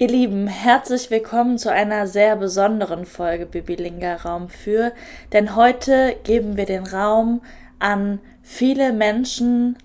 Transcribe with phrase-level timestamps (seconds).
[0.00, 4.92] Ihr Lieben, herzlich willkommen zu einer sehr besonderen Folge Bibilinga Raum für,
[5.32, 7.42] denn heute geben wir den Raum
[7.80, 9.76] an viele Menschen,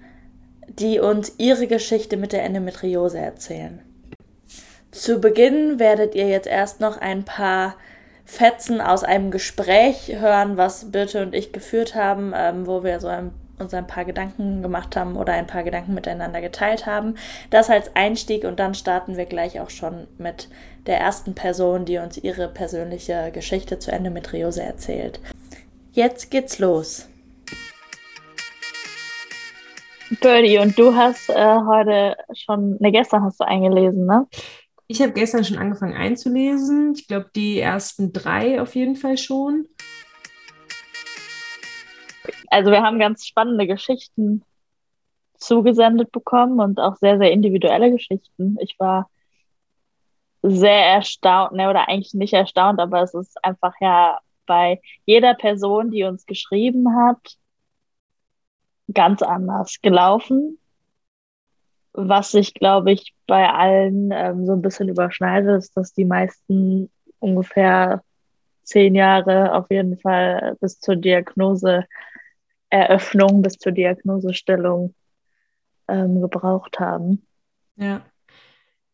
[0.68, 3.80] die uns ihre Geschichte mit der Endometriose erzählen.
[4.92, 7.76] Zu Beginn werdet ihr jetzt erst noch ein paar
[8.24, 13.08] Fetzen aus einem Gespräch hören, was Birte und ich geführt haben, ähm, wo wir so
[13.08, 17.16] ein uns ein paar Gedanken gemacht haben oder ein paar Gedanken miteinander geteilt haben.
[17.50, 20.50] Das als Einstieg und dann starten wir gleich auch schon mit
[20.86, 25.20] der ersten Person, die uns ihre persönliche Geschichte zur Endometriose erzählt.
[25.92, 27.08] Jetzt geht's los.
[30.22, 34.28] Birdie, und du hast äh, heute schon, ne, gestern hast du eingelesen, ne?
[34.88, 36.94] Ich habe gestern schon angefangen einzulesen.
[36.96, 39.66] Ich glaube, die ersten drei auf jeden Fall schon
[42.54, 44.44] also wir haben ganz spannende Geschichten
[45.38, 48.58] zugesendet bekommen und auch sehr, sehr individuelle Geschichten.
[48.62, 49.10] Ich war
[50.44, 55.90] sehr erstaunt, ne, oder eigentlich nicht erstaunt, aber es ist einfach ja bei jeder Person,
[55.90, 57.38] die uns geschrieben hat,
[58.94, 60.60] ganz anders gelaufen.
[61.94, 66.92] Was sich, glaube ich, bei allen ähm, so ein bisschen überschneidet, ist, dass die meisten
[67.20, 68.04] ungefähr
[68.64, 71.86] zehn Jahre auf jeden Fall bis zur Diagnose
[72.74, 74.96] Eröffnung bis zur Diagnosestellung
[75.88, 77.26] ähm, gebraucht haben.
[77.76, 78.02] Ja.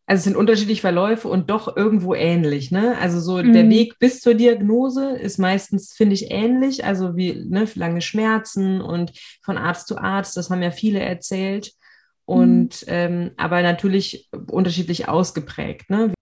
[0.06, 2.70] Also es sind unterschiedliche Verläufe und doch irgendwo ähnlich.
[2.70, 2.98] Ne?
[3.00, 3.52] Also so mhm.
[3.52, 6.84] der Weg bis zur Diagnose ist meistens, finde ich, ähnlich.
[6.84, 11.72] Also wie ne, lange Schmerzen und von Arzt zu Arzt, das haben ja viele erzählt.
[12.26, 12.88] Und mhm.
[12.88, 15.88] ähm, aber natürlich unterschiedlich ausgeprägt.
[15.88, 16.12] Ne?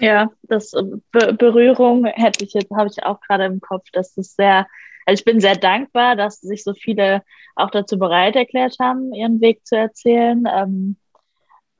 [0.00, 0.82] Ja, das äh,
[1.12, 3.86] Be Berührung hätte ich jetzt, habe ich auch gerade im Kopf.
[3.92, 4.66] Das ist sehr,
[5.06, 7.22] also ich bin sehr dankbar, dass sich so viele
[7.56, 10.96] auch dazu bereit erklärt haben, ihren Weg zu erzählen, ähm,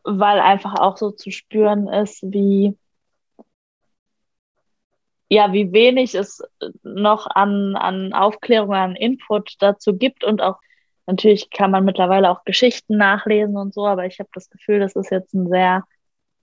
[0.05, 2.77] weil einfach auch so zu spüren ist, wie
[5.31, 6.43] ja, wie wenig es
[6.83, 10.57] noch an, an Aufklärung, an Input dazu gibt und auch
[11.07, 14.97] natürlich kann man mittlerweile auch Geschichten nachlesen und so, aber ich habe das Gefühl, das
[14.97, 15.85] ist jetzt ein sehr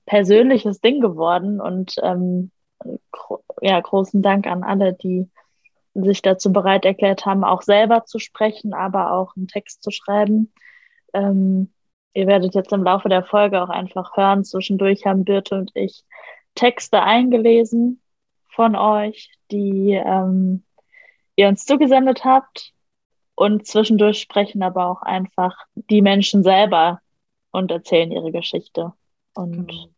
[0.06, 2.52] persönliches Ding geworden und ähm,
[3.62, 5.30] ja, großen Dank an alle, die
[5.94, 10.52] sich dazu bereit erklärt haben, auch selber zu sprechen, aber auch einen Text zu schreiben.
[11.14, 11.72] Ähm,
[12.14, 16.04] ihr werdet jetzt im Laufe der Folge auch einfach hören, zwischendurch haben Birte und ich
[16.54, 18.02] Texte eingelesen
[18.50, 20.64] von euch, die ähm,
[21.36, 22.74] ihr uns zugesendet habt.
[23.38, 27.02] Und zwischendurch sprechen aber auch einfach die Menschen selber
[27.52, 28.94] und erzählen ihre Geschichte.
[29.34, 29.95] Und mhm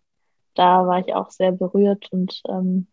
[0.57, 2.87] da war ich auch sehr berührt und ähm,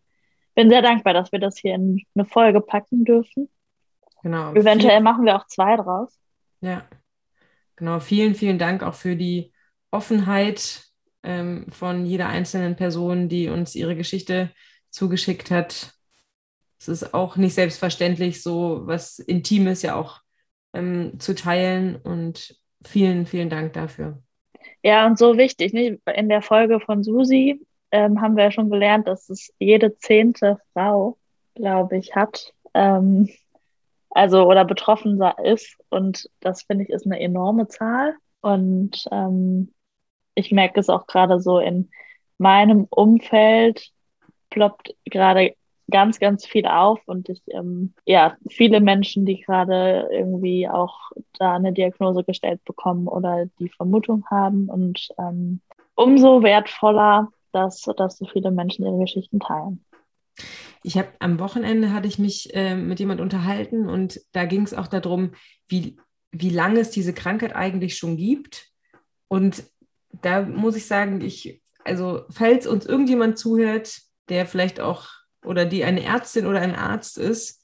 [0.55, 3.49] bin sehr dankbar, dass wir das hier in eine Folge packen dürfen.
[4.23, 4.53] Genau.
[4.53, 6.17] Eventuell machen wir auch zwei draus.
[6.61, 6.87] Ja,
[7.75, 7.99] genau.
[7.99, 9.53] Vielen, vielen Dank auch für die
[9.91, 10.83] Offenheit
[11.23, 14.51] ähm, von jeder einzelnen Person, die uns ihre Geschichte
[14.89, 15.93] zugeschickt hat.
[16.79, 20.21] Es ist auch nicht selbstverständlich, so was Intimes ja auch
[20.73, 24.21] ähm, zu teilen und vielen, vielen Dank dafür.
[24.85, 25.73] Ja, und so wichtig.
[25.73, 25.99] Ne?
[26.13, 27.59] In der Folge von Susi
[27.89, 31.17] ähm, haben wir ja schon gelernt, dass es jede zehnte Frau,
[31.55, 32.53] glaube ich, hat.
[32.75, 33.27] Ähm,
[34.11, 35.75] also oder betroffen ist.
[35.89, 38.13] Und das finde ich ist eine enorme Zahl.
[38.41, 39.73] Und ähm,
[40.35, 41.89] ich merke es auch gerade so in
[42.37, 43.91] meinem Umfeld
[44.51, 45.55] ploppt gerade
[45.89, 51.55] ganz, ganz viel auf und ich, ähm, ja, viele Menschen, die gerade irgendwie auch da
[51.55, 55.61] eine Diagnose gestellt bekommen oder die Vermutung haben und ähm,
[55.95, 59.83] umso wertvoller, dass, dass so viele Menschen ihre Geschichten teilen.
[60.83, 64.73] Ich habe am Wochenende hatte ich mich äh, mit jemand unterhalten und da ging es
[64.73, 65.31] auch darum,
[65.67, 65.97] wie,
[66.31, 68.67] wie lange es diese Krankheit eigentlich schon gibt.
[69.27, 69.63] Und
[70.21, 73.99] da muss ich sagen, ich, also falls uns irgendjemand zuhört,
[74.29, 75.07] der vielleicht auch
[75.45, 77.63] oder die eine Ärztin oder ein Arzt ist,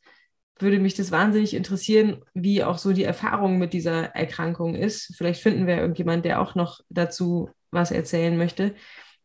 [0.58, 5.14] würde mich das wahnsinnig interessieren, wie auch so die Erfahrung mit dieser Erkrankung ist.
[5.18, 8.76] Vielleicht finden wir irgendjemand, der auch noch dazu was erzählen möchte.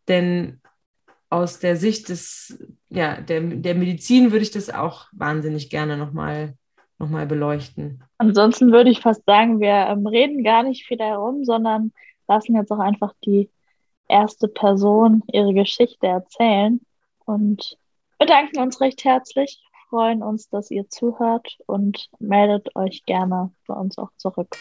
[0.09, 0.61] Denn
[1.29, 6.55] aus der Sicht des, ja, der, der Medizin würde ich das auch wahnsinnig gerne nochmal
[6.99, 8.03] noch mal beleuchten.
[8.19, 11.93] Ansonsten würde ich fast sagen, wir ähm, reden gar nicht viel herum, sondern
[12.27, 13.51] lassen jetzt auch einfach die
[14.09, 16.81] erste Person ihre Geschichte erzählen
[17.25, 17.77] und
[18.19, 23.99] bedanken uns recht herzlich, freuen uns, dass ihr zuhört und meldet euch gerne bei uns
[23.99, 24.57] auch zurück.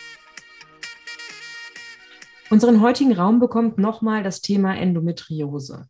[2.50, 5.88] Unseren heutigen Raum bekommt nochmal das Thema Endometriose.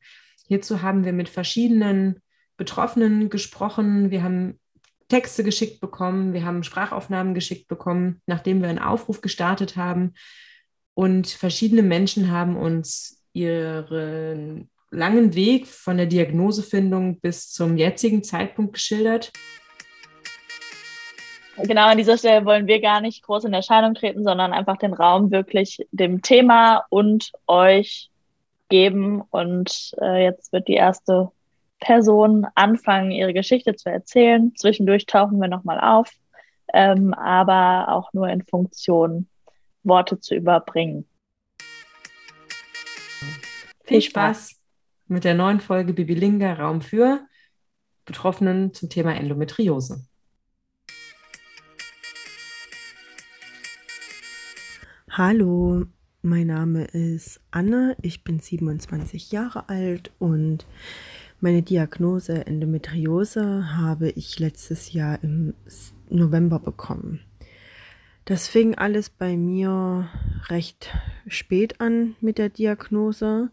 [0.47, 2.21] Hierzu haben wir mit verschiedenen
[2.55, 4.09] Betroffenen gesprochen.
[4.09, 4.59] Wir haben
[5.09, 10.13] Texte geschickt bekommen, wir haben Sprachaufnahmen geschickt bekommen, nachdem wir einen Aufruf gestartet haben.
[10.93, 18.73] Und verschiedene Menschen haben uns ihren langen Weg von der Diagnosefindung bis zum jetzigen Zeitpunkt
[18.73, 19.31] geschildert.
[21.57, 24.93] Genau an dieser Stelle wollen wir gar nicht groß in Erscheinung treten, sondern einfach den
[24.93, 28.09] Raum wirklich dem Thema und euch
[28.67, 29.21] geben.
[29.29, 31.31] Und äh, jetzt wird die erste
[31.79, 34.53] Person anfangen, ihre Geschichte zu erzählen.
[34.55, 36.11] Zwischendurch tauchen wir nochmal auf,
[36.73, 39.29] ähm, aber auch nur in Funktion,
[39.83, 41.07] Worte zu überbringen.
[43.85, 44.55] Viel Spaß
[45.07, 47.25] mit der neuen Folge Bibilinga Raum für
[48.05, 50.05] Betroffenen zum Thema Endometriose.
[55.09, 55.85] Hallo,
[56.21, 60.65] mein Name ist Anne, ich bin 27 Jahre alt und
[61.39, 65.53] meine Diagnose Endometriose habe ich letztes Jahr im
[66.09, 67.21] November bekommen.
[68.25, 70.09] Das fing alles bei mir
[70.47, 70.91] recht
[71.27, 73.51] spät an mit der Diagnose,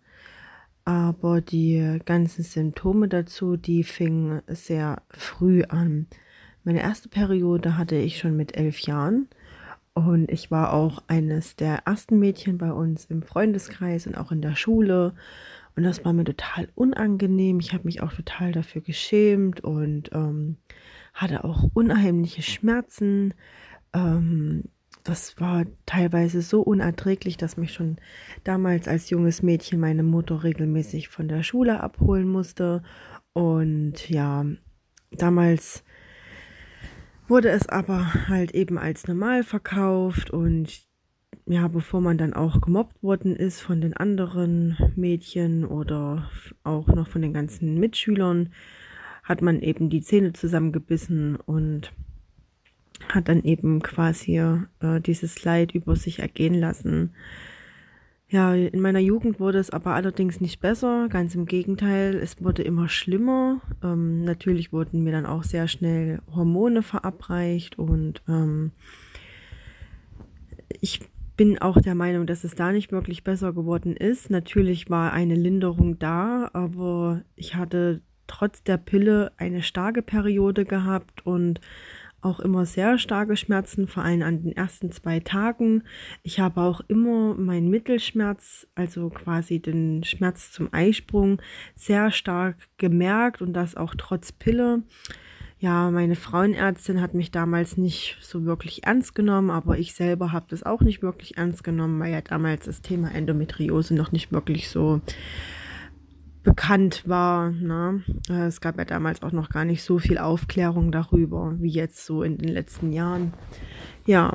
[0.85, 6.07] aber die ganzen Symptome dazu, die fingen sehr früh an.
[6.65, 9.29] Meine erste Periode hatte ich schon mit elf Jahren
[9.95, 14.41] und ich war auch eines der ersten Mädchen bei uns im Freundeskreis und auch in
[14.41, 15.15] der Schule.
[15.77, 17.61] Und das war mir total unangenehm.
[17.61, 20.57] Ich habe mich auch total dafür geschämt und ähm,
[21.15, 23.35] hatte auch unheimliche Schmerzen.
[23.93, 24.65] Ähm,
[25.05, 27.97] das war teilweise so unerträglich, dass mich schon
[28.45, 32.83] damals als junges Mädchen meine Mutter regelmäßig von der Schule abholen musste.
[33.33, 34.45] Und ja,
[35.11, 35.85] damals
[37.29, 40.83] wurde es aber halt eben als normal verkauft und
[41.47, 46.31] ja, bevor man dann auch gemobbt worden ist von den anderen Mädchen oder
[46.63, 48.53] auch noch von den ganzen Mitschülern,
[49.25, 51.93] hat man eben die Zähne zusammengebissen und
[53.09, 57.15] hat dann eben quasi äh, dieses Leid über sich ergehen lassen.
[58.29, 62.63] Ja, in meiner Jugend wurde es aber allerdings nicht besser, ganz im Gegenteil, es wurde
[62.63, 63.61] immer schlimmer.
[63.83, 68.71] Ähm, natürlich wurden mir dann auch sehr schnell Hormone verabreicht und ähm,
[70.81, 71.01] ich
[71.37, 74.31] bin auch der Meinung, dass es da nicht wirklich besser geworden ist.
[74.31, 81.27] Natürlich war eine Linderung da, aber ich hatte trotz der Pille eine starke Periode gehabt
[81.27, 81.61] und
[82.23, 85.83] auch immer sehr starke Schmerzen, vor allem an den ersten zwei Tagen.
[86.23, 91.43] Ich habe auch immer meinen Mittelschmerz, also quasi den Schmerz zum Eisprung,
[91.75, 94.83] sehr stark gemerkt und das auch trotz Pille.
[95.59, 100.47] Ja, meine Frauenärztin hat mich damals nicht so wirklich ernst genommen, aber ich selber habe
[100.49, 104.69] das auch nicht wirklich ernst genommen, weil ja damals das Thema Endometriose noch nicht wirklich
[104.69, 105.01] so
[106.43, 107.51] bekannt war.
[107.51, 108.03] Ne?
[108.29, 112.05] Äh, es gab ja damals auch noch gar nicht so viel Aufklärung darüber, wie jetzt
[112.05, 113.33] so in den letzten Jahren.
[114.07, 114.33] Ja,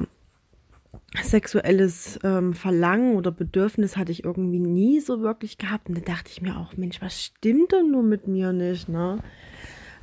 [1.22, 5.90] sexuelles ähm, Verlangen oder Bedürfnis hatte ich irgendwie nie so wirklich gehabt.
[5.90, 9.20] Und da dachte ich mir auch, Mensch, was stimmt denn nur mit mir nicht, ne?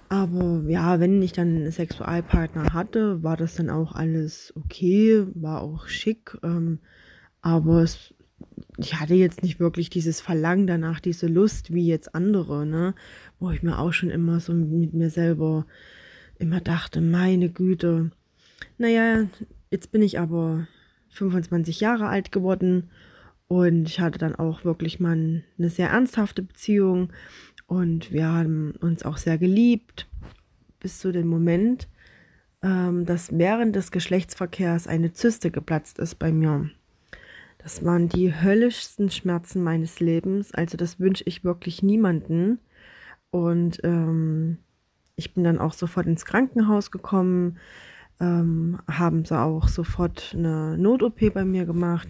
[0.08, 5.62] Aber ja, wenn ich dann einen Sexualpartner hatte, war das dann auch alles okay, war
[5.62, 6.36] auch schick.
[6.42, 6.78] Ähm,
[7.40, 8.13] aber es
[8.76, 12.94] ich hatte jetzt nicht wirklich dieses Verlangen danach, diese Lust wie jetzt andere, ne?
[13.38, 15.66] Wo ich mir auch schon immer so mit mir selber
[16.38, 18.10] immer dachte, meine Güte.
[18.78, 19.26] Naja,
[19.70, 20.66] jetzt bin ich aber
[21.10, 22.90] 25 Jahre alt geworden
[23.46, 27.12] und ich hatte dann auch wirklich mal eine sehr ernsthafte Beziehung
[27.66, 30.08] und wir haben uns auch sehr geliebt
[30.80, 31.88] bis zu dem Moment,
[32.62, 36.70] ähm, dass während des Geschlechtsverkehrs eine Zyste geplatzt ist bei mir.
[37.64, 40.52] Das waren die höllischsten Schmerzen meines Lebens.
[40.52, 42.58] Also das wünsche ich wirklich niemanden.
[43.30, 44.58] Und ähm,
[45.16, 47.56] ich bin dann auch sofort ins Krankenhaus gekommen,
[48.20, 52.08] ähm, haben sie auch sofort eine Not-OP bei mir gemacht.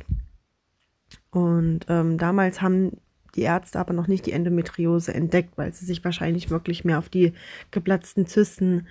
[1.31, 3.01] Und ähm, damals haben
[3.37, 7.09] die Ärzte aber noch nicht die Endometriose entdeckt, weil sie sich wahrscheinlich wirklich mehr auf
[7.09, 7.33] die
[7.71, 8.89] geplatzten Zysten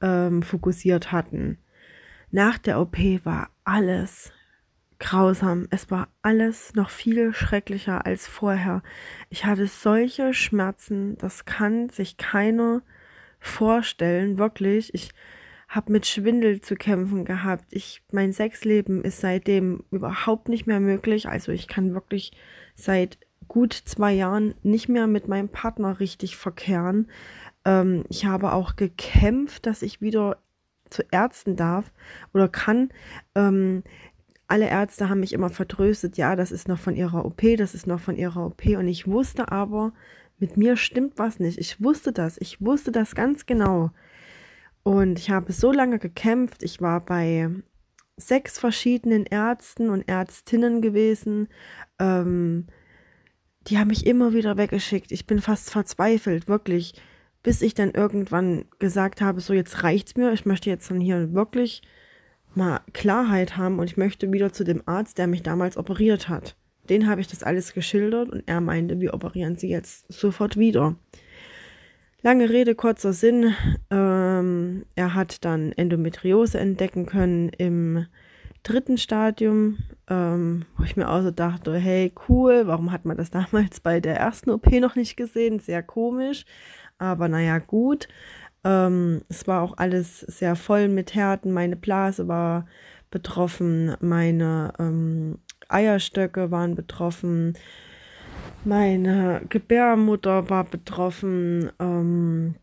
[0.00, 1.58] ähm, fokussiert hatten.
[2.30, 4.32] Nach der OP war alles
[4.98, 5.66] grausam.
[5.70, 8.82] Es war alles noch viel schrecklicher als vorher.
[9.30, 12.82] Ich hatte solche Schmerzen, das kann sich keiner
[13.38, 14.94] vorstellen, wirklich.
[14.94, 15.10] Ich
[15.68, 17.64] habe mit Schwindel zu kämpfen gehabt.
[17.70, 21.28] Ich, mein Sexleben ist seitdem überhaupt nicht mehr möglich.
[21.28, 22.32] Also ich kann wirklich
[22.74, 27.08] seit gut zwei Jahren nicht mehr mit meinem Partner richtig verkehren.
[27.64, 30.38] Ähm, ich habe auch gekämpft, dass ich wieder
[30.90, 31.92] zu Ärzten darf
[32.32, 32.90] oder kann.
[33.34, 33.82] Ähm,
[34.48, 37.86] alle Ärzte haben mich immer vertröstet, ja, das ist noch von ihrer OP, das ist
[37.86, 38.64] noch von ihrer OP.
[38.66, 39.92] Und ich wusste aber,
[40.38, 41.58] mit mir stimmt was nicht.
[41.58, 43.90] Ich wusste das, ich wusste das ganz genau.
[44.82, 46.62] Und ich habe so lange gekämpft.
[46.62, 47.50] Ich war bei
[48.16, 51.48] sechs verschiedenen Ärzten und Ärztinnen gewesen.
[51.98, 52.66] Ähm,
[53.66, 55.10] die haben mich immer wieder weggeschickt.
[55.10, 56.94] Ich bin fast verzweifelt, wirklich.
[57.42, 60.32] Bis ich dann irgendwann gesagt habe, so jetzt reicht's mir.
[60.32, 61.82] Ich möchte jetzt dann hier wirklich
[62.56, 66.56] mal Klarheit haben und ich möchte wieder zu dem Arzt, der mich damals operiert hat.
[66.88, 70.96] Den habe ich das alles geschildert und er meinte, wir operieren sie jetzt sofort wieder.
[72.22, 73.54] Lange Rede, kurzer Sinn.
[73.90, 78.06] Ähm, er hat dann Endometriose entdecken können im
[78.62, 83.30] dritten Stadium, ähm, wo ich mir auch so dachte, hey, cool, warum hat man das
[83.30, 85.60] damals bei der ersten OP noch nicht gesehen?
[85.60, 86.44] Sehr komisch,
[86.98, 88.08] aber naja, gut.
[88.66, 91.52] Ähm, es war auch alles sehr voll mit Härten.
[91.52, 92.66] Meine Blase war
[93.10, 97.56] betroffen, meine ähm, Eierstöcke waren betroffen,
[98.64, 102.56] meine Gebärmutter war betroffen ähm,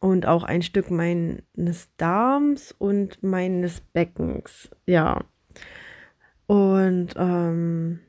[0.00, 4.68] und auch ein Stück meines Darms und meines Beckens.
[4.84, 5.24] Ja.
[6.46, 8.00] Und ähm,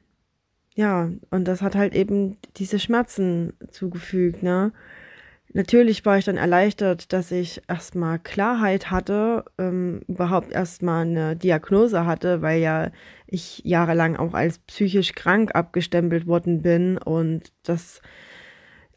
[0.75, 4.73] ja, und das hat halt eben diese Schmerzen zugefügt, ne?
[5.55, 12.07] Natürlich war ich dann erleichtert, dass ich erstmal Klarheit hatte, ähm, überhaupt erstmal eine Diagnose
[12.07, 12.89] hatte, weil ja
[13.27, 18.01] ich jahrelang auch als psychisch krank abgestempelt worden bin und das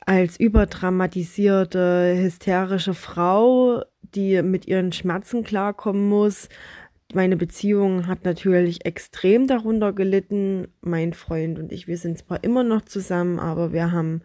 [0.00, 3.82] als überdramatisierte, hysterische Frau,
[4.14, 6.48] die mit ihren Schmerzen klarkommen muss.
[7.12, 10.68] Meine Beziehung hat natürlich extrem darunter gelitten.
[10.80, 14.22] Mein Freund und ich, wir sind zwar immer noch zusammen, aber wir haben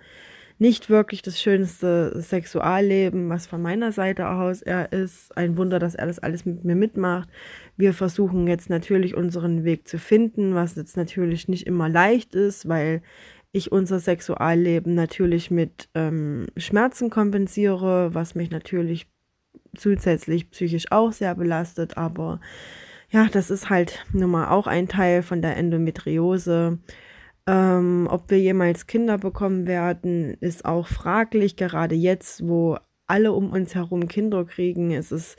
[0.62, 5.36] nicht wirklich das schönste Sexualleben, was von meiner Seite aus er ist.
[5.36, 7.28] Ein Wunder, dass er das alles mit mir mitmacht.
[7.78, 12.70] Wir versuchen jetzt natürlich unseren Weg zu finden, was jetzt natürlich nicht immer leicht ist,
[12.70, 13.02] weil
[13.52, 19.08] ich unser Sexualleben natürlich mit ähm, Schmerzen kompensiere, was mich natürlich
[19.76, 22.40] zusätzlich psychisch auch sehr belastet, aber
[23.10, 26.78] ja, das ist halt nun mal auch ein Teil von der Endometriose.
[27.48, 31.56] Ähm, ob wir jemals Kinder bekommen werden, ist auch fraglich.
[31.56, 35.36] Gerade jetzt, wo alle um uns herum Kinder kriegen, ist es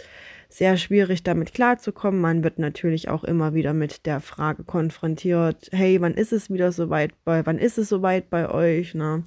[0.49, 2.21] sehr schwierig, damit klarzukommen.
[2.21, 6.73] Man wird natürlich auch immer wieder mit der Frage konfrontiert, hey, wann ist es wieder
[6.73, 8.95] soweit bei, wann ist es soweit bei euch?
[8.95, 9.25] Ne?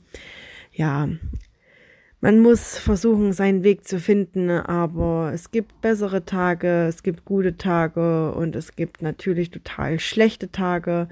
[0.72, 1.10] Ja,
[2.22, 7.58] man muss versuchen, seinen Weg zu finden, aber es gibt bessere Tage, es gibt gute
[7.58, 11.08] Tage und es gibt natürlich total schlechte Tage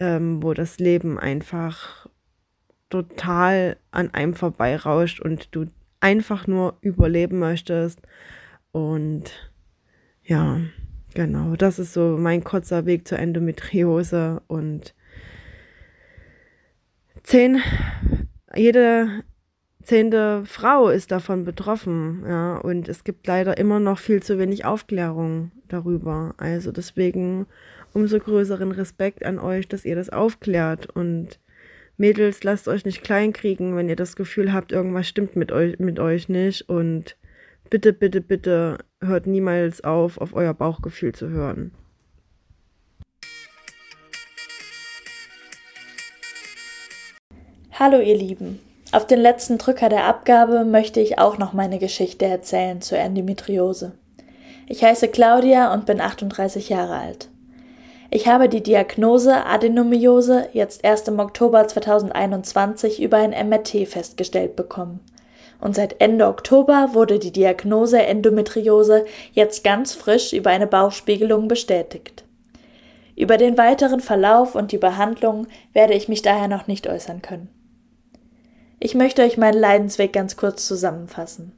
[0.00, 2.08] ähm, wo das Leben einfach
[2.90, 5.66] total an einem vorbeirauscht und du
[6.00, 8.00] einfach nur überleben möchtest.
[8.72, 9.50] Und
[10.22, 10.60] ja,
[11.14, 14.94] genau, das ist so mein kurzer Weg zur Endometriose und
[17.22, 17.60] zehn,
[18.54, 19.24] jede
[19.82, 24.64] zehnte Frau ist davon betroffen, ja, und es gibt leider immer noch viel zu wenig
[24.64, 26.34] Aufklärung darüber.
[26.38, 27.46] Also deswegen
[27.94, 30.90] umso größeren Respekt an euch, dass ihr das aufklärt.
[30.94, 31.38] Und
[31.96, 35.98] Mädels, lasst euch nicht kleinkriegen, wenn ihr das Gefühl habt, irgendwas stimmt mit euch, mit
[36.00, 36.68] euch nicht.
[36.68, 37.16] Und
[37.70, 41.72] bitte, bitte, bitte hört niemals auf, auf euer Bauchgefühl zu hören.
[47.72, 48.60] Hallo ihr Lieben.
[48.92, 53.92] Auf den letzten Drücker der Abgabe möchte ich auch noch meine Geschichte erzählen zur Endometriose.
[54.68, 57.28] Ich heiße Claudia und bin 38 Jahre alt.
[58.16, 65.00] Ich habe die Diagnose Adenomiose jetzt erst im Oktober 2021 über ein MRT festgestellt bekommen.
[65.60, 72.22] Und seit Ende Oktober wurde die Diagnose Endometriose jetzt ganz frisch über eine Bauchspiegelung bestätigt.
[73.16, 77.48] Über den weiteren Verlauf und die Behandlung werde ich mich daher noch nicht äußern können.
[78.78, 81.50] Ich möchte euch meinen Leidensweg ganz kurz zusammenfassen.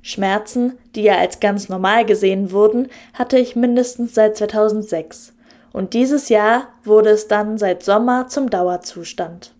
[0.00, 5.34] Schmerzen, die ja als ganz normal gesehen wurden, hatte ich mindestens seit 2006
[5.72, 9.54] und dieses Jahr wurde es dann seit Sommer zum Dauerzustand.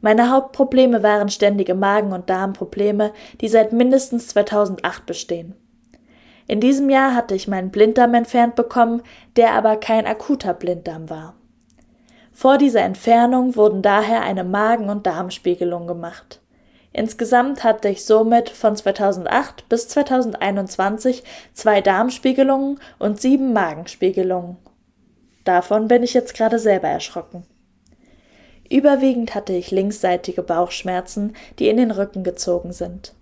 [0.00, 5.54] Meine Hauptprobleme waren ständige Magen- und Darmprobleme, die seit mindestens 2008 bestehen.
[6.46, 9.02] In diesem Jahr hatte ich meinen Blinddarm entfernt bekommen,
[9.36, 11.34] der aber kein akuter Blinddarm war.
[12.32, 16.40] Vor dieser Entfernung wurden daher eine Magen- und Darmspiegelung gemacht.
[16.92, 24.56] Insgesamt hatte ich somit von 2008 bis 2021 zwei Darmspiegelungen und sieben Magenspiegelungen.
[25.46, 27.44] Davon bin ich jetzt gerade selber erschrocken.
[28.68, 33.14] Überwiegend hatte ich linksseitige Bauchschmerzen, die in den Rücken gezogen sind.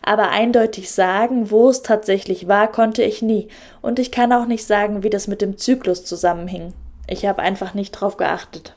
[0.00, 3.48] Aber eindeutig sagen, wo es tatsächlich war, konnte ich nie,
[3.82, 6.72] und ich kann auch nicht sagen, wie das mit dem Zyklus zusammenhing.
[7.08, 8.76] Ich habe einfach nicht drauf geachtet.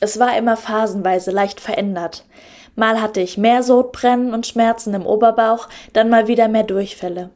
[0.00, 2.26] Es war immer phasenweise leicht verändert.
[2.76, 7.30] Mal hatte ich mehr Sodbrennen und Schmerzen im Oberbauch, dann mal wieder mehr Durchfälle.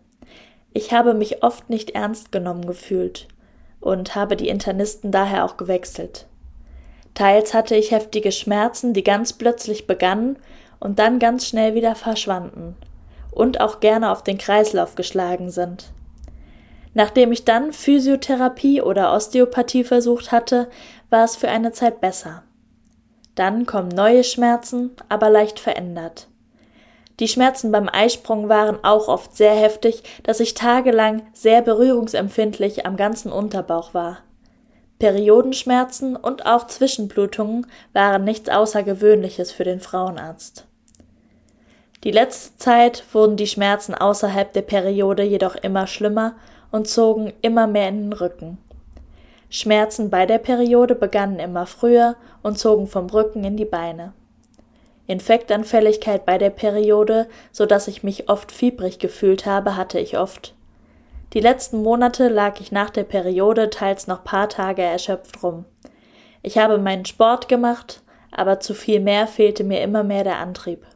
[0.75, 3.27] Ich habe mich oft nicht ernst genommen gefühlt
[3.81, 6.27] und habe die Internisten daher auch gewechselt.
[7.15, 10.37] Teils hatte ich heftige Schmerzen, die ganz plötzlich begannen
[10.79, 12.77] und dann ganz schnell wieder verschwanden
[13.33, 15.93] und auch gerne auf den Kreislauf geschlagen sind.
[16.95, 20.69] Nachdem ich dann Physiotherapie oder Osteopathie versucht hatte,
[21.11, 22.43] war es für eine Zeit besser.
[23.35, 26.28] Dann kommen neue Schmerzen, aber leicht verändert.
[27.21, 32.97] Die Schmerzen beim Eisprung waren auch oft sehr heftig, dass ich tagelang sehr berührungsempfindlich am
[32.97, 34.19] ganzen Unterbauch war.
[34.99, 40.67] Periodenschmerzen und auch Zwischenblutungen waren nichts Außergewöhnliches für den Frauenarzt.
[42.05, 46.35] Die letzte Zeit wurden die Schmerzen außerhalb der Periode jedoch immer schlimmer
[46.71, 48.59] und zogen immer mehr in den Rücken.
[49.51, 54.13] Schmerzen bei der Periode begannen immer früher und zogen vom Rücken in die Beine.
[55.09, 60.55] Infektanfälligkeit bei der Periode, so dass ich mich oft fiebrig gefühlt habe, hatte ich oft.
[61.33, 65.65] Die letzten Monate lag ich nach der Periode teils noch paar Tage erschöpft rum.
[66.43, 70.87] Ich habe meinen Sport gemacht, aber zu viel mehr fehlte mir immer mehr der Antrieb.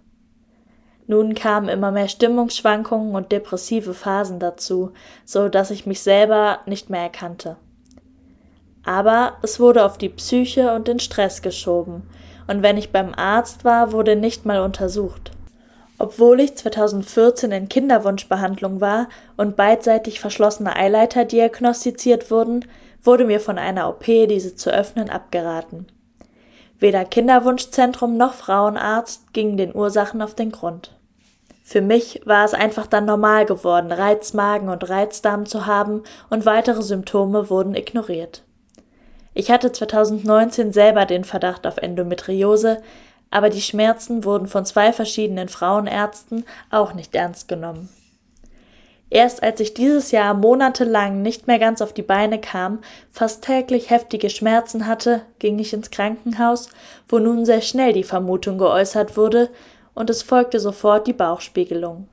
[1.07, 4.93] Nun kamen immer mehr Stimmungsschwankungen und depressive Phasen dazu,
[5.25, 7.57] so dass ich mich selber nicht mehr erkannte.
[8.85, 12.03] Aber es wurde auf die Psyche und den Stress geschoben,
[12.47, 15.33] und wenn ich beim Arzt war, wurde nicht mal untersucht.
[15.99, 22.65] Obwohl ich 2014 in Kinderwunschbehandlung war und beidseitig verschlossene Eileiter diagnostiziert wurden,
[23.03, 25.87] wurde mir von einer OP, diese zu öffnen, abgeraten.
[26.79, 30.93] Weder Kinderwunschzentrum noch Frauenarzt gingen den Ursachen auf den Grund.
[31.63, 36.83] Für mich war es einfach dann normal geworden, Reizmagen und Reizdarm zu haben und weitere
[36.83, 38.43] Symptome wurden ignoriert.
[39.35, 42.83] Ich hatte 2019 selber den Verdacht auf Endometriose,
[43.31, 47.89] aber die Schmerzen wurden von zwei verschiedenen Frauenärzten auch nicht ernst genommen.
[49.09, 53.91] Erst als ich dieses Jahr monatelang nicht mehr ganz auf die Beine kam, fast täglich
[53.91, 56.69] heftige Schmerzen hatte, ging ich ins Krankenhaus,
[57.09, 59.51] wo nun sehr schnell die Vermutung geäußert wurde,
[59.95, 62.09] und es folgte sofort die Bauchspiegelung.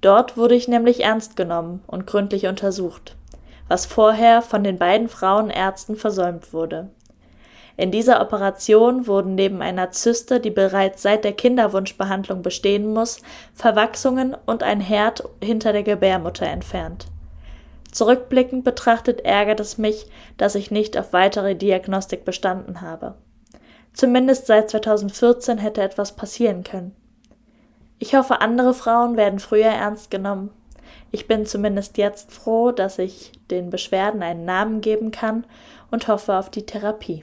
[0.00, 3.16] Dort wurde ich nämlich ernst genommen und gründlich untersucht
[3.68, 6.90] was vorher von den beiden Frauenärzten versäumt wurde.
[7.76, 13.20] In dieser Operation wurden neben einer Zyste, die bereits seit der Kinderwunschbehandlung bestehen muss,
[13.54, 17.06] Verwachsungen und ein Herd hinter der Gebärmutter entfernt.
[17.90, 23.14] Zurückblickend betrachtet ärgert es mich, dass ich nicht auf weitere Diagnostik bestanden habe.
[23.92, 26.94] Zumindest seit 2014 hätte etwas passieren können.
[27.98, 30.50] Ich hoffe, andere Frauen werden früher ernst genommen
[31.12, 35.46] ich bin zumindest jetzt froh, dass ich den Beschwerden einen Namen geben kann
[35.90, 37.22] und hoffe auf die Therapie.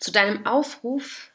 [0.00, 1.30] Zu deinem Aufruf,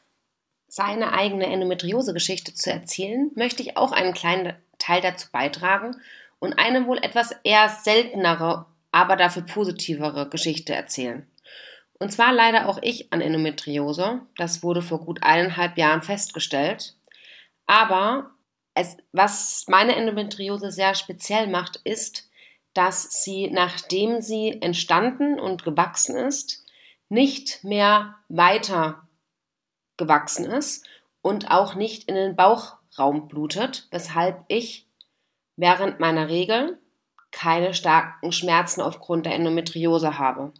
[0.66, 5.96] seine eigene Endometriose-Geschichte zu erzählen, möchte ich auch einen kleinen Teil dazu beitragen
[6.40, 11.26] und eine wohl etwas eher seltenere, aber dafür positivere Geschichte erzählen.
[11.98, 14.20] Und zwar leider auch ich an Endometriose.
[14.36, 16.94] Das wurde vor gut eineinhalb Jahren festgestellt.
[17.66, 18.30] Aber
[18.74, 22.30] es, was meine Endometriose sehr speziell macht, ist,
[22.74, 26.64] dass sie, nachdem sie entstanden und gewachsen ist,
[27.08, 29.08] nicht mehr weiter
[29.96, 30.86] gewachsen ist
[31.22, 34.86] und auch nicht in den Bauchraum blutet, weshalb ich
[35.56, 36.78] während meiner Regel
[37.30, 40.52] keine starken Schmerzen aufgrund der Endometriose habe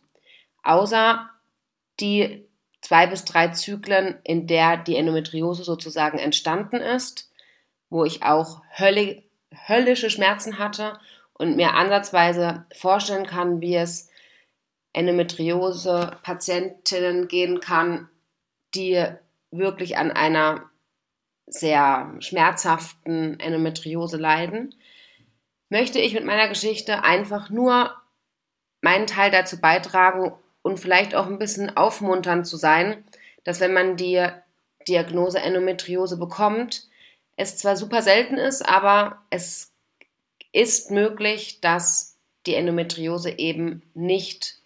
[0.67, 1.29] außer
[2.01, 2.49] die
[2.81, 7.31] zwei bis drei Zyklen, in der die Endometriose sozusagen entstanden ist,
[7.91, 9.27] wo ich auch hölli
[9.69, 10.99] höllische Schmerzen hatte
[11.33, 14.11] und mir ansatzweise vorstellen kann, wie es
[14.93, 18.09] Endometriose-Patientinnen gehen kann,
[18.75, 19.05] die
[19.51, 20.69] wirklich an einer
[21.47, 24.75] sehr schmerzhaften Endometriose leiden,
[25.69, 27.95] möchte ich mit meiner Geschichte einfach nur
[28.81, 30.33] meinen Teil dazu beitragen,
[30.67, 33.05] und vielleicht auch ein bisschen aufmunternd zu sein,
[33.45, 34.27] dass wenn man die
[34.89, 36.89] Diagnose Endometriose bekommt,
[37.37, 39.73] es zwar super selten ist, aber es
[40.53, 44.59] ist möglich, dass die Endometriose eben nicht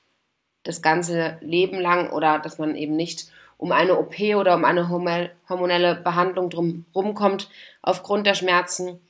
[0.62, 3.26] das ganze Leben lang oder dass man eben nicht
[3.58, 7.50] um eine OP oder um eine hormonelle Behandlung drum rumkommt
[7.82, 9.00] aufgrund der Schmerzen,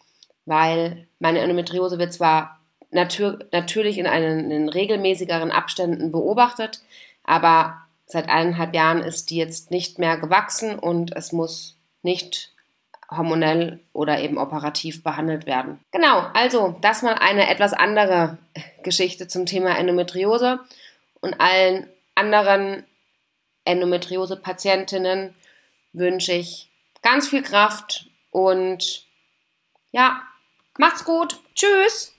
[0.44, 2.59] weil meine Endometriose wird zwar
[2.90, 6.80] natür natürlich in, einen, in regelmäßigeren Abständen beobachtet,
[7.24, 12.52] aber seit eineinhalb Jahren ist die jetzt nicht mehr gewachsen und es muss nicht
[13.10, 15.80] hormonell oder eben operativ behandelt werden.
[15.90, 18.38] Genau, also das mal eine etwas andere
[18.82, 20.60] Geschichte zum Thema Endometriose
[21.20, 22.84] und allen anderen
[23.64, 25.34] Endometriose-Patientinnen
[25.92, 26.68] wünsche ich
[27.02, 29.06] ganz viel Kraft und
[29.92, 30.22] ja,
[30.78, 31.40] macht's gut.
[31.54, 32.14] Tschüss.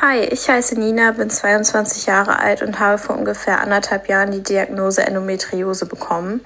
[0.00, 4.44] Hi, ich heiße Nina, bin 22 Jahre alt und habe vor ungefähr anderthalb Jahren die
[4.44, 6.40] Diagnose Endometriose bekommen.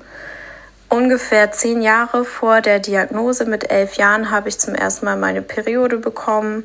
[0.88, 5.42] Ungefähr zehn Jahre vor der Diagnose mit elf Jahren habe ich zum ersten Mal meine
[5.42, 6.64] Periode bekommen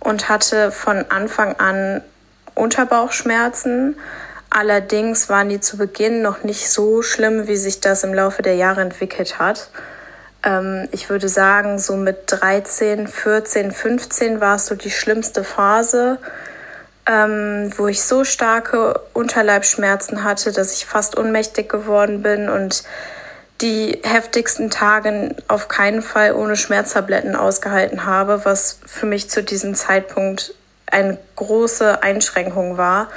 [0.00, 2.00] und hatte von Anfang an
[2.54, 3.98] Unterbauchschmerzen.
[4.48, 8.54] Allerdings waren die zu Beginn noch nicht so schlimm, wie sich das im Laufe der
[8.54, 9.68] Jahre entwickelt hat.
[10.44, 16.18] Ähm, ich würde sagen, so mit 13, 14, 15 war es so die schlimmste Phase,
[17.06, 22.84] ähm, wo ich so starke Unterleibschmerzen hatte, dass ich fast ohnmächtig geworden bin und
[23.60, 29.74] die heftigsten Tage auf keinen Fall ohne Schmerztabletten ausgehalten habe, was für mich zu diesem
[29.74, 30.54] Zeitpunkt
[30.86, 33.08] eine große Einschränkung war,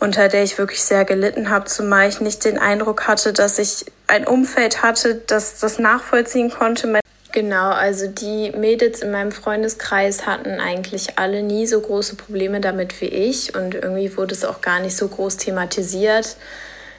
[0.00, 3.84] unter der ich wirklich sehr gelitten habe, zumal ich nicht den Eindruck hatte, dass ich
[4.06, 7.00] ein Umfeld hatte, das das nachvollziehen konnte.
[7.32, 13.00] Genau, also die Mädels in meinem Freundeskreis hatten eigentlich alle nie so große Probleme damit
[13.00, 16.36] wie ich und irgendwie wurde es auch gar nicht so groß thematisiert.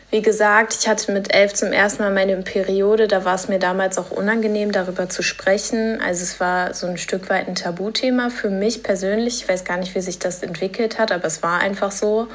[0.09, 3.07] Wie gesagt, ich hatte mit elf zum ersten Mal meine Periode.
[3.07, 6.01] Da war es mir damals auch unangenehm, darüber zu sprechen.
[6.01, 9.41] Also es war so ein Stück weit ein Tabuthema für mich persönlich.
[9.41, 12.27] Ich weiß gar nicht, wie sich das entwickelt hat, aber es war einfach so.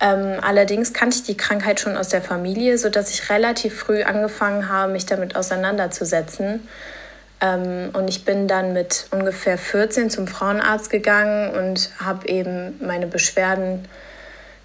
[0.00, 4.68] Ähm, allerdings kannte ich die Krankheit schon aus der Familie, sodass ich relativ früh angefangen
[4.68, 6.68] habe, mich damit auseinanderzusetzen.
[7.40, 13.06] Ähm, und ich bin dann mit ungefähr 14 zum Frauenarzt gegangen und habe eben meine
[13.06, 13.86] Beschwerden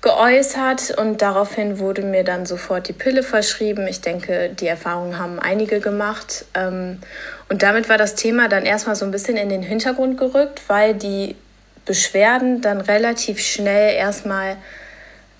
[0.01, 3.87] geäußert und daraufhin wurde mir dann sofort die Pille verschrieben.
[3.87, 6.45] Ich denke, die Erfahrungen haben einige gemacht.
[6.53, 6.99] Ähm,
[7.47, 10.93] und damit war das Thema dann erstmal so ein bisschen in den Hintergrund gerückt, weil
[10.93, 11.35] die
[11.85, 14.57] Beschwerden dann relativ schnell erstmal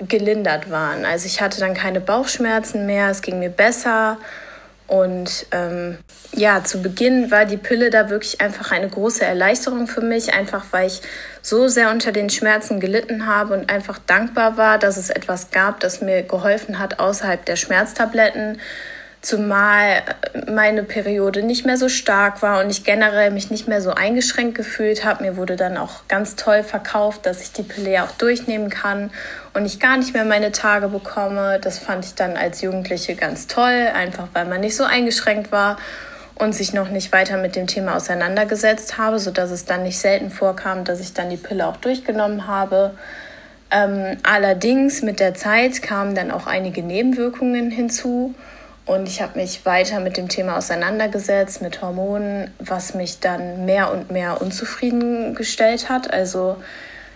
[0.08, 1.06] gelindert waren.
[1.06, 4.18] Also ich hatte dann keine Bauchschmerzen mehr, es ging mir besser
[4.88, 5.98] und ähm,
[6.34, 10.66] ja, zu Beginn war die Pille da wirklich einfach eine große Erleichterung für mich, einfach
[10.72, 11.02] weil ich
[11.42, 15.80] so sehr unter den Schmerzen gelitten habe und einfach dankbar war, dass es etwas gab,
[15.80, 18.60] das mir geholfen hat außerhalb der Schmerztabletten.
[19.24, 20.04] Zumal
[20.52, 24.54] meine Periode nicht mehr so stark war und ich generell mich nicht mehr so eingeschränkt
[24.54, 25.24] gefühlt habe.
[25.24, 29.12] Mir wurde dann auch ganz toll verkauft, dass ich die Pille auch durchnehmen kann
[29.54, 31.58] und ich gar nicht mehr meine Tage bekomme.
[31.62, 35.78] Das fand ich dann als Jugendliche ganz toll, einfach weil man nicht so eingeschränkt war
[36.36, 40.32] und sich noch nicht weiter mit dem Thema auseinandergesetzt habe, sodass es dann nicht selten
[40.32, 42.94] vorkam, dass ich dann die Pille auch durchgenommen habe.
[43.72, 48.36] Ähm, allerdings mit der Zeit kamen dann auch einige Nebenwirkungen hinzu
[48.86, 53.92] und ich habe mich weiter mit dem Thema auseinandergesetzt, mit Hormonen, was mich dann mehr
[53.92, 56.12] und mehr unzufrieden gestellt hat.
[56.12, 56.58] Also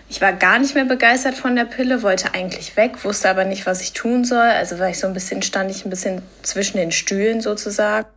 [0.08, 3.66] ich war gar nicht mehr begeistert von der Pille, wollte eigentlich weg, wusste aber nicht,
[3.66, 4.38] was ich tun soll.
[4.38, 8.08] Also war ich so ein bisschen, stand ich ein bisschen zwischen den Stühlen sozusagen.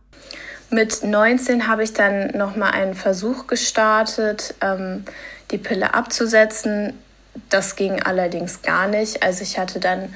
[0.70, 5.04] Mit 19 habe ich dann nochmal einen Versuch gestartet, ähm,
[5.50, 6.94] die Pille abzusetzen.
[7.50, 9.22] Das ging allerdings gar nicht.
[9.22, 10.14] Also ich hatte dann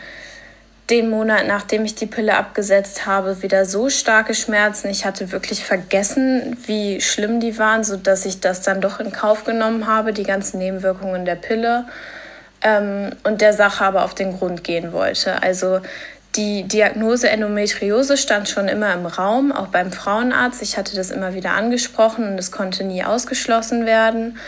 [0.91, 4.89] den Monat, nachdem ich die Pille abgesetzt habe, wieder so starke Schmerzen.
[4.89, 9.45] Ich hatte wirklich vergessen, wie schlimm die waren, sodass ich das dann doch in Kauf
[9.45, 11.87] genommen habe, die ganzen Nebenwirkungen der Pille
[12.63, 15.43] ähm, und der Sache aber auf den Grund gehen wollte.
[15.43, 15.81] Also
[16.37, 20.63] die Diagnose Endometriose stand schon immer im Raum, auch beim Frauenarzt.
[20.63, 24.39] Ich hatte das immer wieder angesprochen und es konnte nie ausgeschlossen werden.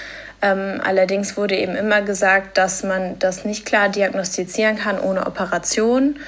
[0.41, 6.19] Ähm, allerdings wurde eben immer gesagt, dass man das nicht klar diagnostizieren kann ohne Operation.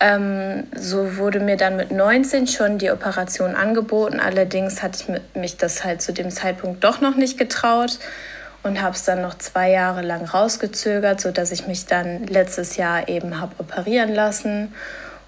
[0.00, 4.18] Ähm, so wurde mir dann mit 19 schon die Operation angeboten.
[4.18, 7.98] Allerdings hatte ich mich das halt zu dem Zeitpunkt doch noch nicht getraut
[8.62, 13.08] und habe es dann noch zwei Jahre lang rausgezögert, sodass ich mich dann letztes Jahr
[13.08, 14.74] eben habe operieren lassen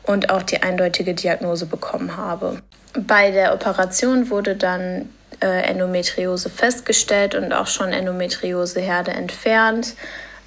[0.05, 2.59] und auch die eindeutige Diagnose bekommen habe.
[2.95, 5.09] Bei der Operation wurde dann
[5.43, 9.95] äh, Endometriose festgestellt und auch schon Endometrioseherde entfernt.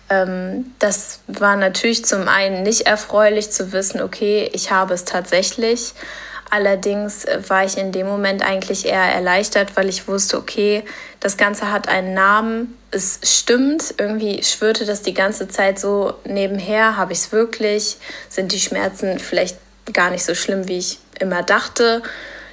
[0.09, 5.93] Ähm, das war natürlich zum einen nicht erfreulich zu wissen, okay, ich habe es tatsächlich.
[6.51, 10.83] Allerdings war ich in dem Moment eigentlich eher erleichtert, weil ich wusste, okay,
[11.19, 16.97] das Ganze hat einen Namen, es stimmt, irgendwie schwirrte das die ganze Zeit so nebenher,
[16.97, 17.97] habe ich es wirklich,
[18.29, 19.57] sind die Schmerzen vielleicht
[19.91, 22.03] gar nicht so schlimm, wie ich immer dachte.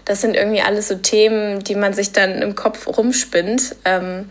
[0.04, 3.76] Das sind irgendwie alles so Themen, die man sich dann im Kopf rumspinnt.
[3.84, 4.28] Ähm,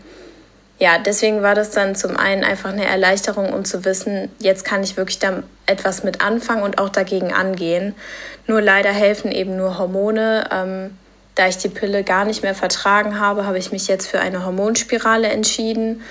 [0.78, 4.82] ja, deswegen war das dann zum einen einfach eine Erleichterung, um zu wissen, jetzt kann
[4.82, 7.94] ich wirklich da etwas mit anfangen und auch dagegen angehen.
[8.48, 10.48] Nur leider helfen eben nur Hormone.
[10.50, 10.98] Ähm,
[11.34, 14.44] da ich die Pille gar nicht mehr vertragen habe, habe ich mich jetzt für eine
[14.44, 16.02] Hormonspirale entschieden,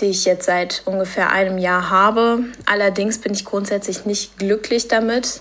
[0.00, 2.38] die ich jetzt seit ungefähr einem Jahr habe.
[2.66, 5.40] Allerdings bin ich grundsätzlich nicht glücklich damit.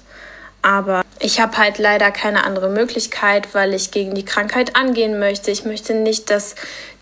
[0.62, 5.52] Aber ich habe halt leider keine andere Möglichkeit, weil ich gegen die Krankheit angehen möchte.
[5.52, 6.56] Ich möchte nicht, dass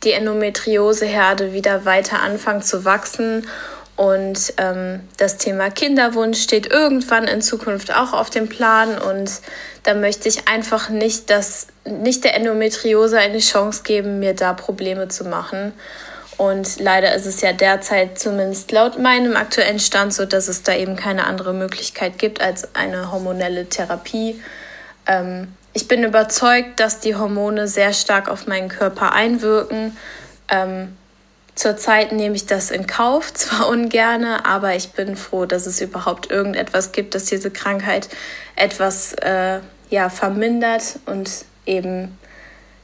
[0.03, 3.47] die Endometrioseherde wieder weiter anfangen zu wachsen.
[3.95, 8.99] Und ähm, das Thema Kinderwunsch steht irgendwann in Zukunft auch auf dem Plan.
[8.99, 9.31] Und
[9.83, 15.07] da möchte ich einfach nicht, dass nicht der Endometriose eine Chance geben, mir da Probleme
[15.07, 15.73] zu machen.
[16.41, 20.73] Und leider ist es ja derzeit zumindest laut meinem aktuellen Stand so, dass es da
[20.73, 24.41] eben keine andere Möglichkeit gibt als eine hormonelle Therapie.
[25.05, 29.95] Ähm, ich bin überzeugt, dass die Hormone sehr stark auf meinen Körper einwirken.
[30.49, 30.97] Ähm,
[31.53, 36.31] Zurzeit nehme ich das in Kauf, zwar ungerne, aber ich bin froh, dass es überhaupt
[36.31, 38.09] irgendetwas gibt, das diese Krankheit
[38.55, 39.59] etwas äh,
[39.91, 41.29] ja, vermindert und
[41.67, 42.17] eben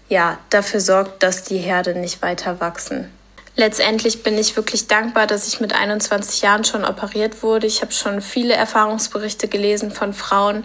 [0.10, 3.17] ja, dafür sorgt, dass die Herde nicht weiter wachsen
[3.58, 7.67] letztendlich bin ich wirklich dankbar, dass ich mit 21 Jahren schon operiert wurde.
[7.67, 10.63] Ich habe schon viele Erfahrungsberichte gelesen von Frauen,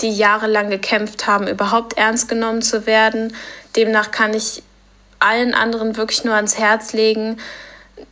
[0.00, 3.34] die jahrelang gekämpft haben, überhaupt ernst genommen zu werden.
[3.76, 4.62] Demnach kann ich
[5.20, 7.38] allen anderen wirklich nur ans Herz legen,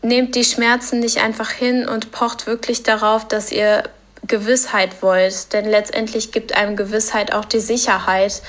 [0.01, 3.83] nehmt die Schmerzen nicht einfach hin und pocht wirklich darauf, dass ihr
[4.29, 5.53] Gewissheit wollt.
[5.53, 8.43] Denn letztendlich gibt einem Gewissheit auch die Sicherheit,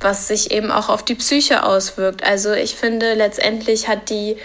[0.00, 2.24] was sich eben auch auf die Psyche auswirkt.
[2.24, 4.36] Also ich finde, letztendlich hat die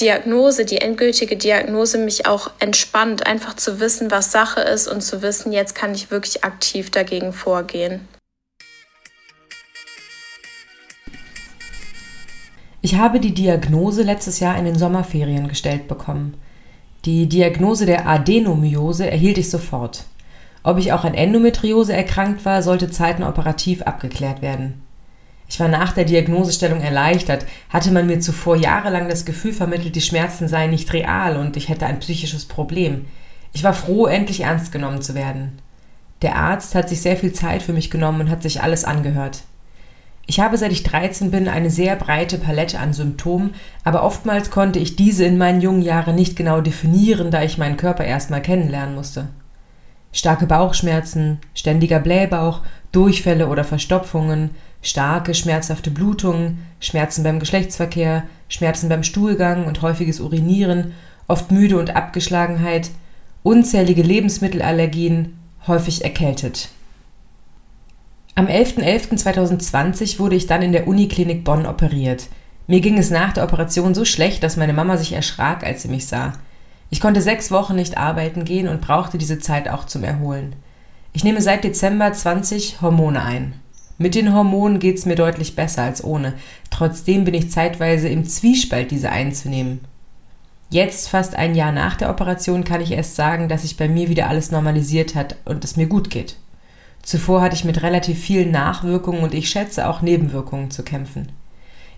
[0.00, 5.22] Diagnose, die endgültige Diagnose mich auch entspannt, einfach zu wissen, was Sache ist und zu
[5.22, 8.08] wissen, jetzt kann ich wirklich aktiv dagegen vorgehen.
[12.80, 16.34] Ich habe die Diagnose letztes Jahr in den Sommerferien gestellt bekommen.
[17.04, 20.04] Die Diagnose der Adenomyose erhielt ich sofort.
[20.64, 24.81] Ob ich auch an Endometriose erkrankt war, sollte zeitnah operativ abgeklärt werden.
[25.52, 27.44] Ich war nach der Diagnosestellung erleichtert.
[27.68, 31.68] Hatte man mir zuvor jahrelang das Gefühl vermittelt, die Schmerzen seien nicht real und ich
[31.68, 33.04] hätte ein psychisches Problem.
[33.52, 35.58] Ich war froh, endlich ernst genommen zu werden.
[36.22, 39.42] Der Arzt hat sich sehr viel Zeit für mich genommen und hat sich alles angehört.
[40.26, 43.52] Ich habe seit ich 13 bin eine sehr breite Palette an Symptomen,
[43.84, 47.76] aber oftmals konnte ich diese in meinen jungen Jahren nicht genau definieren, da ich meinen
[47.76, 49.28] Körper erstmal kennenlernen musste.
[50.12, 54.52] Starke Bauchschmerzen, ständiger Blähbauch, Durchfälle oder Verstopfungen,
[54.82, 60.92] starke, schmerzhafte Blutungen, Schmerzen beim Geschlechtsverkehr, Schmerzen beim Stuhlgang und häufiges Urinieren,
[61.28, 62.90] oft Müde und Abgeschlagenheit,
[63.42, 66.68] unzählige Lebensmittelallergien, häufig erkältet.
[68.34, 72.28] Am 11.11.2020 wurde ich dann in der Uniklinik Bonn operiert.
[72.66, 75.88] Mir ging es nach der Operation so schlecht, dass meine Mama sich erschrak, als sie
[75.88, 76.32] mich sah.
[76.90, 80.54] Ich konnte sechs Wochen nicht arbeiten gehen und brauchte diese Zeit auch zum Erholen.
[81.12, 83.54] Ich nehme seit Dezember 20 Hormone ein.
[83.98, 86.34] Mit den Hormonen geht es mir deutlich besser als ohne.
[86.70, 89.80] Trotzdem bin ich zeitweise im Zwiespalt, diese einzunehmen.
[90.70, 94.08] Jetzt, fast ein Jahr nach der Operation, kann ich erst sagen, dass sich bei mir
[94.08, 96.36] wieder alles normalisiert hat und es mir gut geht.
[97.02, 101.28] Zuvor hatte ich mit relativ vielen Nachwirkungen und ich schätze auch Nebenwirkungen zu kämpfen.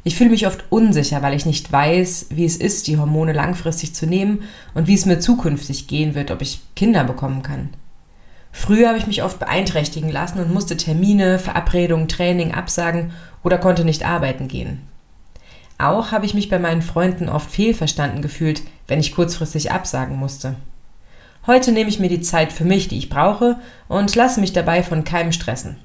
[0.03, 3.95] Ich fühle mich oft unsicher, weil ich nicht weiß, wie es ist, die Hormone langfristig
[3.95, 4.43] zu nehmen
[4.75, 7.71] und wie es mir zukünftig gehen wird, ob ich Kinder bekommen kann.
[8.57, 13.11] Früher habe ich mich oft beeinträchtigen lassen und musste Termine, Verabredungen, Training absagen
[13.43, 14.83] oder konnte nicht arbeiten gehen.
[15.77, 20.55] Auch habe ich mich bei meinen Freunden oft fehlverstanden gefühlt, wenn ich kurzfristig absagen musste.
[21.49, 23.57] Heute nehme ich mir die Zeit für mich, die ich brauche,
[23.89, 25.77] und lasse mich dabei von keinem stressen.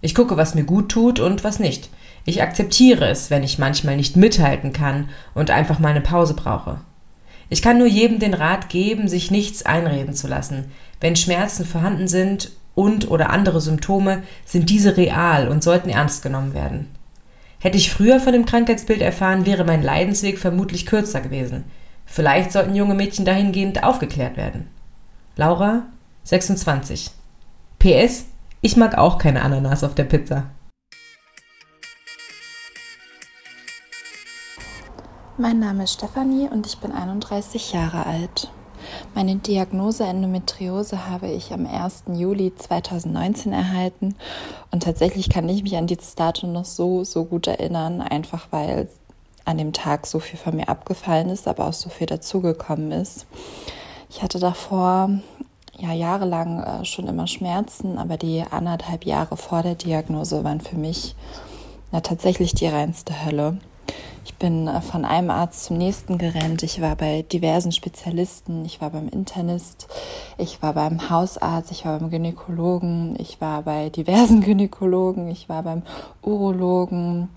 [0.00, 1.90] Ich gucke, was mir gut tut und was nicht.
[2.24, 6.78] Ich akzeptiere es, wenn ich manchmal nicht mithalten kann und einfach mal eine Pause brauche.
[7.52, 10.72] Ich kann nur jedem den Rat geben, sich nichts einreden zu lassen.
[11.02, 16.54] Wenn Schmerzen vorhanden sind und oder andere Symptome, sind diese real und sollten ernst genommen
[16.54, 16.94] werden.
[17.58, 21.64] Hätte ich früher von dem Krankheitsbild erfahren, wäre mein Leidensweg vermutlich kürzer gewesen.
[22.06, 24.68] Vielleicht sollten junge Mädchen dahingehend aufgeklärt werden.
[25.34, 25.82] Laura,
[26.22, 27.10] 26.
[27.80, 28.26] PS,
[28.60, 30.50] ich mag auch keine Ananas auf der Pizza.
[35.36, 38.52] Mein Name ist Stefanie und ich bin 31 Jahre alt.
[39.14, 42.04] Meine Diagnose Endometriose habe ich am 1.
[42.14, 44.14] Juli 2019 erhalten
[44.70, 48.88] und tatsächlich kann ich mich an dieses Datum noch so, so gut erinnern, einfach weil
[49.44, 53.26] an dem Tag so viel von mir abgefallen ist, aber auch so viel dazugekommen ist.
[54.08, 55.10] Ich hatte davor
[55.78, 60.76] ja jahrelang äh, schon immer Schmerzen, aber die anderthalb Jahre vor der Diagnose waren für
[60.76, 61.14] mich
[61.92, 63.58] ja tatsächlich die reinste Hölle.
[64.24, 66.62] Ich bin äh, von einem Arzt zum nächsten gerannt.
[66.62, 68.64] Ich war bei diversen Spezialisten.
[68.64, 69.88] Ich war beim Internist.
[70.38, 71.70] Ich war beim Hausarzt.
[71.70, 73.16] Ich war beim Gynäkologen.
[73.18, 75.28] Ich war bei diversen Gynäkologen.
[75.28, 75.82] Ich war beim
[76.22, 77.30] Urologen.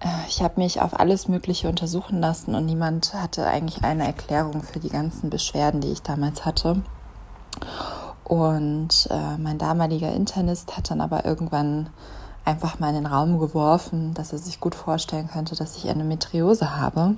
[0.00, 4.62] Äh, ich habe mich auf alles Mögliche untersuchen lassen und niemand hatte eigentlich eine Erklärung
[4.62, 6.82] für die ganzen Beschwerden, die ich damals hatte.
[8.24, 11.90] Und äh, mein damaliger Internist hat dann aber irgendwann
[12.50, 16.76] einfach mal in den Raum geworfen, dass er sich gut vorstellen könnte, dass ich Endometriose
[16.76, 17.14] habe.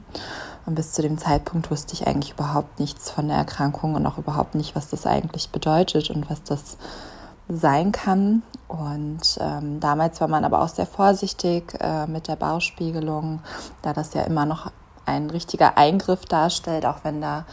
[0.65, 4.19] Und bis zu dem Zeitpunkt wusste ich eigentlich überhaupt nichts von der Erkrankung und auch
[4.19, 6.77] überhaupt nicht, was das eigentlich bedeutet und was das
[7.49, 8.43] sein kann.
[8.69, 13.41] Und ähm, damals war man aber auch sehr vorsichtig äh, mit der Bauspiegelung,
[13.83, 14.71] da das ja immer noch
[15.05, 17.45] ein richtiger Eingriff darstellt, auch wenn da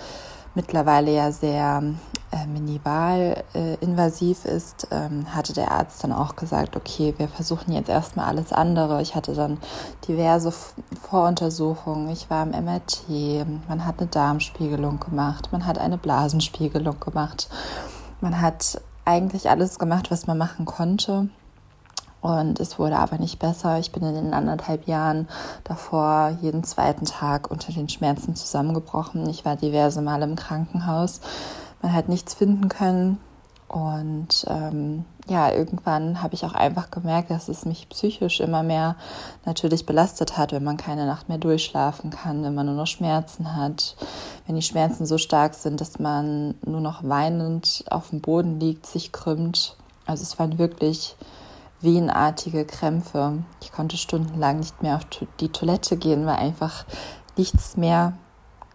[0.54, 1.82] mittlerweile ja sehr
[2.32, 7.90] äh, äh, invasiv ist, ähm, hatte der Arzt dann auch gesagt, okay, wir versuchen jetzt
[7.90, 9.02] erstmal alles andere.
[9.02, 9.58] Ich hatte dann
[10.08, 10.52] diverse
[11.02, 12.10] Voruntersuchungen.
[12.10, 17.50] Ich war im MRT, man hat eine Darmspiegelung gemacht, man hat eine Blasenspiegelung gemacht.
[18.22, 21.30] Man hat eigentlich alles gemacht, was man machen konnte.
[22.22, 23.80] Und es wurde aber nicht besser.
[23.80, 25.28] Ich bin in den anderthalb Jahren
[25.64, 29.28] davor jeden zweiten Tag unter den Schmerzen zusammengebrochen.
[29.30, 31.22] Ich war diverse Male im Krankenhaus.
[31.82, 33.20] Man hat nichts finden können.
[33.68, 38.96] Und ähm, ja, irgendwann habe ich auch einfach gemerkt, dass es mich psychisch immer mehr
[39.46, 43.56] natürlich belastet hat, wenn man keine Nacht mehr durchschlafen kann, wenn man nur noch Schmerzen
[43.56, 43.96] hat,
[44.48, 48.88] wenn die Schmerzen so stark sind, dass man nur noch weinend auf dem Boden liegt,
[48.88, 49.78] sich krümmt.
[50.08, 51.16] Also es waren wirklich
[51.82, 53.44] wehenartige Krämpfe.
[53.62, 55.06] Ich konnte stundenlang nicht mehr auf
[55.40, 56.86] die Toilette gehen, weil einfach
[57.38, 58.14] nichts mehr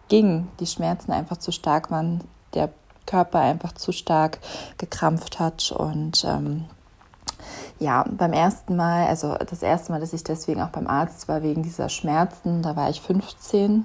[0.08, 0.46] ging.
[0.60, 2.22] Die Schmerzen einfach zu stark waren,
[2.54, 2.70] der
[3.06, 4.38] Körper einfach zu stark
[4.78, 6.64] gekrampft hat und ähm,
[7.78, 11.42] ja, beim ersten Mal, also das erste Mal, dass ich deswegen auch beim Arzt war,
[11.42, 13.84] wegen dieser Schmerzen, da war ich 15.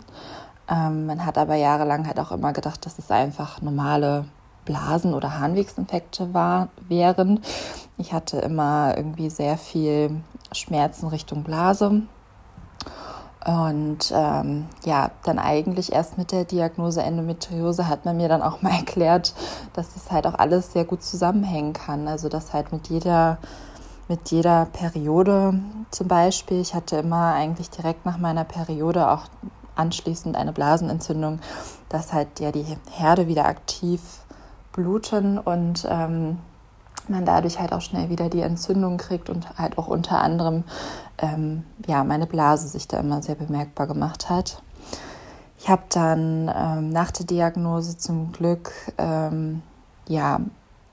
[0.69, 4.25] Ähm, man hat aber jahrelang halt auch immer gedacht, dass es einfach normale
[4.65, 7.41] Blasen- oder Harnwegsinfekte war, wären.
[7.97, 12.03] Ich hatte immer irgendwie sehr viel Schmerzen Richtung Blase.
[13.45, 18.61] Und ähm, ja, dann eigentlich erst mit der Diagnose Endometriose hat man mir dann auch
[18.61, 19.33] mal erklärt,
[19.73, 22.07] dass das halt auch alles sehr gut zusammenhängen kann.
[22.07, 23.37] Also dass halt mit jeder,
[24.07, 25.59] mit jeder Periode
[25.91, 29.25] zum Beispiel, ich hatte immer eigentlich direkt nach meiner Periode auch
[29.75, 31.39] anschließend eine Blasenentzündung,
[31.87, 34.01] dass halt ja die Herde wieder aktiv
[34.73, 36.39] bluten und ähm,
[37.09, 40.63] man dadurch halt auch schnell wieder die Entzündung kriegt und halt auch unter anderem
[41.17, 44.61] ähm, ja meine Blase sich da immer sehr bemerkbar gemacht hat.
[45.59, 49.61] Ich habe dann ähm, nach der Diagnose zum Glück ähm,
[50.07, 50.39] ja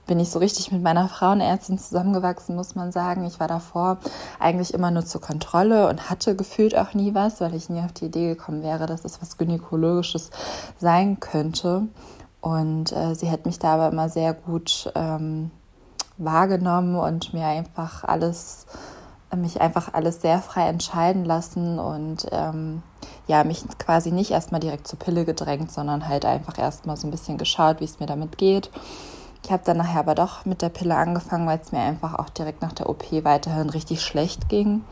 [0.07, 3.25] bin ich so richtig mit meiner Frauenärztin zusammengewachsen, muss man sagen.
[3.27, 3.99] Ich war davor
[4.39, 7.93] eigentlich immer nur zur Kontrolle und hatte gefühlt auch nie was, weil ich nie auf
[7.93, 10.31] die Idee gekommen wäre, dass es was Gynäkologisches
[10.79, 11.89] sein könnte.
[12.41, 15.51] Und äh, sie hat mich da aber immer sehr gut ähm,
[16.19, 18.67] wahrgenommen und mir einfach alles,
[19.35, 22.83] mich einfach alles sehr frei entscheiden lassen und ähm,
[23.27, 27.11] ja, mich quasi nicht erstmal direkt zur Pille gedrängt, sondern halt einfach erstmal so ein
[27.11, 28.71] bisschen geschaut, wie es mir damit geht.
[29.45, 32.31] Ich habe dann nachher aber doch mit der Pille angefangen, weil es mir einfach auch
[32.31, 34.83] direkt nach der OP weiterhin richtig schlecht ging.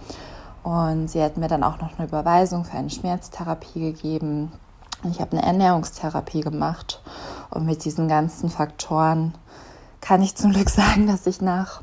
[0.62, 4.52] Und sie hat mir dann auch noch eine Überweisung für eine Schmerztherapie gegeben.
[5.10, 7.02] Ich habe eine Ernährungstherapie gemacht
[7.50, 9.34] und mit diesen ganzen Faktoren
[10.04, 11.82] kann ich zum Glück sagen, dass ich nach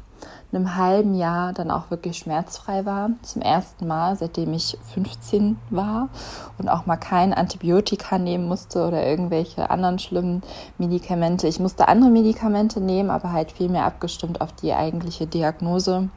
[0.54, 3.10] einem halben Jahr dann auch wirklich schmerzfrei war.
[3.22, 6.10] Zum ersten Mal, seitdem ich 15 war
[6.58, 10.44] und auch mal kein Antibiotika nehmen musste oder irgendwelche anderen schlimmen
[10.78, 11.48] Medikamente.
[11.48, 16.10] Ich musste andere Medikamente nehmen, aber halt viel mehr abgestimmt auf die eigentliche Diagnose.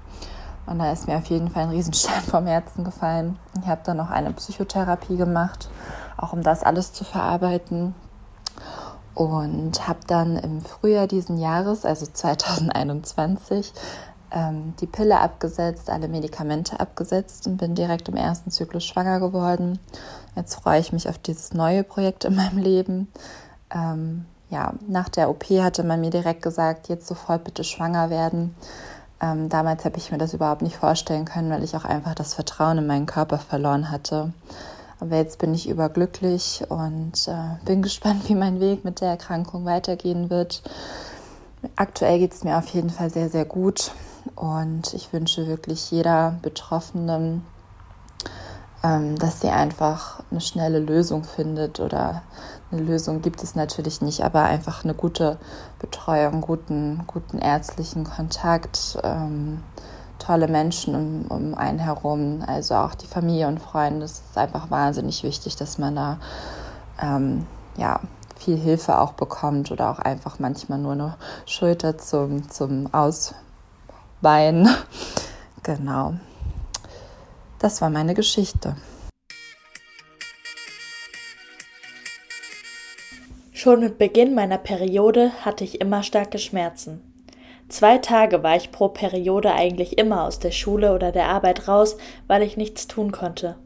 [0.67, 3.39] Und da ist mir auf jeden Fall ein Riesenstein vom Herzen gefallen.
[3.63, 5.69] Ich habe dann noch eine Psychotherapie gemacht,
[6.17, 7.95] auch um das alles zu verarbeiten
[9.15, 13.73] und habe dann im Frühjahr diesen Jahres, also 2021,
[14.33, 19.79] ähm, die Pille abgesetzt, alle Medikamente abgesetzt und bin direkt im ersten Zyklus schwanger geworden.
[20.35, 23.13] Jetzt freue ich mich auf dieses neue Projekt in meinem Leben.
[23.73, 28.55] Ähm, ja, nach der OP hatte man mir direkt gesagt, jetzt sofort bitte schwanger werden.
[29.21, 32.35] Ähm, damals habe ich mir das überhaupt nicht vorstellen können, weil ich auch einfach das
[32.35, 34.33] Vertrauen in meinen Körper verloren hatte.
[35.01, 39.65] Aber jetzt bin ich überglücklich und äh, bin gespannt, wie mein Weg mit der Erkrankung
[39.65, 40.63] weitergehen wird.
[41.77, 43.93] Aktuell geht es mir auf jeden Fall sehr, sehr gut
[44.37, 47.45] und ich wünsche wirklich jeder Betroffenen,
[48.83, 52.23] ähm, dass sie einfach eine schnelle Lösung findet oder
[52.71, 55.39] eine Lösung gibt es natürlich nicht, aber einfach eine gute
[55.79, 59.63] Betreuung, guten, guten ärztlichen Kontakt, ähm,
[60.25, 64.05] tolle Menschen um, um einen herum, also auch die Familie und Freunde.
[64.05, 66.19] Es ist einfach wahnsinnig wichtig, dass man da
[67.03, 67.47] ähm,
[67.77, 68.01] ja,
[68.37, 71.17] viel Hilfe auch bekommt oder auch einfach manchmal nur eine
[71.47, 74.69] Schulter zum, zum Ausweinen.
[75.63, 76.15] genau.
[77.59, 78.77] Das war meine Geschichte.
[83.53, 87.14] Schon mit Beginn meiner Periode hatte ich immer starke Schmerzen.
[87.69, 91.97] Zwei Tage war ich pro Periode eigentlich immer aus der Schule oder der Arbeit raus,
[92.27, 93.57] weil ich nichts tun konnte.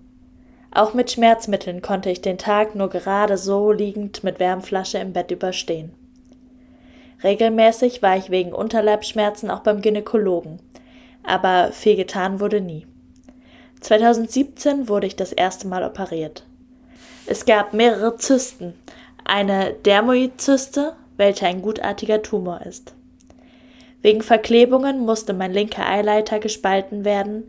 [0.71, 5.31] Auch mit Schmerzmitteln konnte ich den Tag nur gerade so liegend mit Wärmflasche im Bett
[5.31, 5.93] überstehen.
[7.23, 10.61] Regelmäßig war ich wegen Unterleibschmerzen auch beim Gynäkologen,
[11.25, 12.87] aber viel getan wurde nie.
[13.81, 16.47] 2017 wurde ich das erste Mal operiert.
[17.27, 18.75] Es gab mehrere Zysten,
[19.25, 22.95] eine Dermoidzyste, welche ein gutartiger Tumor ist.
[24.03, 27.45] Wegen Verklebungen musste mein linker Eileiter gespalten werden,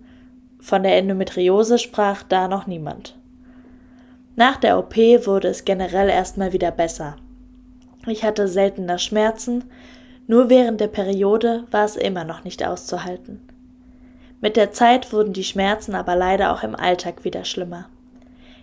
[0.59, 3.15] von der Endometriose sprach da noch niemand.
[4.35, 7.17] Nach der OP wurde es generell erstmal wieder besser.
[8.07, 9.65] Ich hatte seltener Schmerzen,
[10.27, 13.41] nur während der Periode war es immer noch nicht auszuhalten.
[14.41, 17.89] Mit der Zeit wurden die Schmerzen aber leider auch im Alltag wieder schlimmer.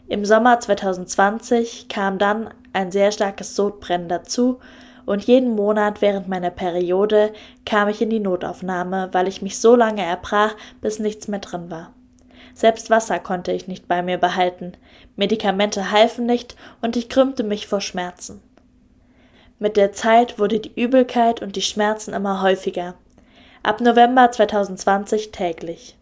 [0.08, 4.58] Im Sommer 2020 kam dann ein sehr starkes Sodbrennen dazu
[5.06, 7.32] und jeden Monat während meiner Periode
[7.64, 11.70] kam ich in die Notaufnahme, weil ich mich so lange erbrach, bis nichts mehr drin
[11.70, 11.92] war.
[12.54, 14.72] Selbst Wasser konnte ich nicht bei mir behalten,
[15.14, 18.42] Medikamente halfen nicht und ich krümmte mich vor Schmerzen.
[19.58, 22.94] Mit der Zeit wurde die Übelkeit und die Schmerzen immer häufiger.
[23.62, 25.96] Ab November 2020 täglich.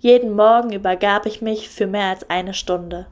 [0.00, 3.06] Jeden Morgen übergab ich mich für mehr als eine Stunde.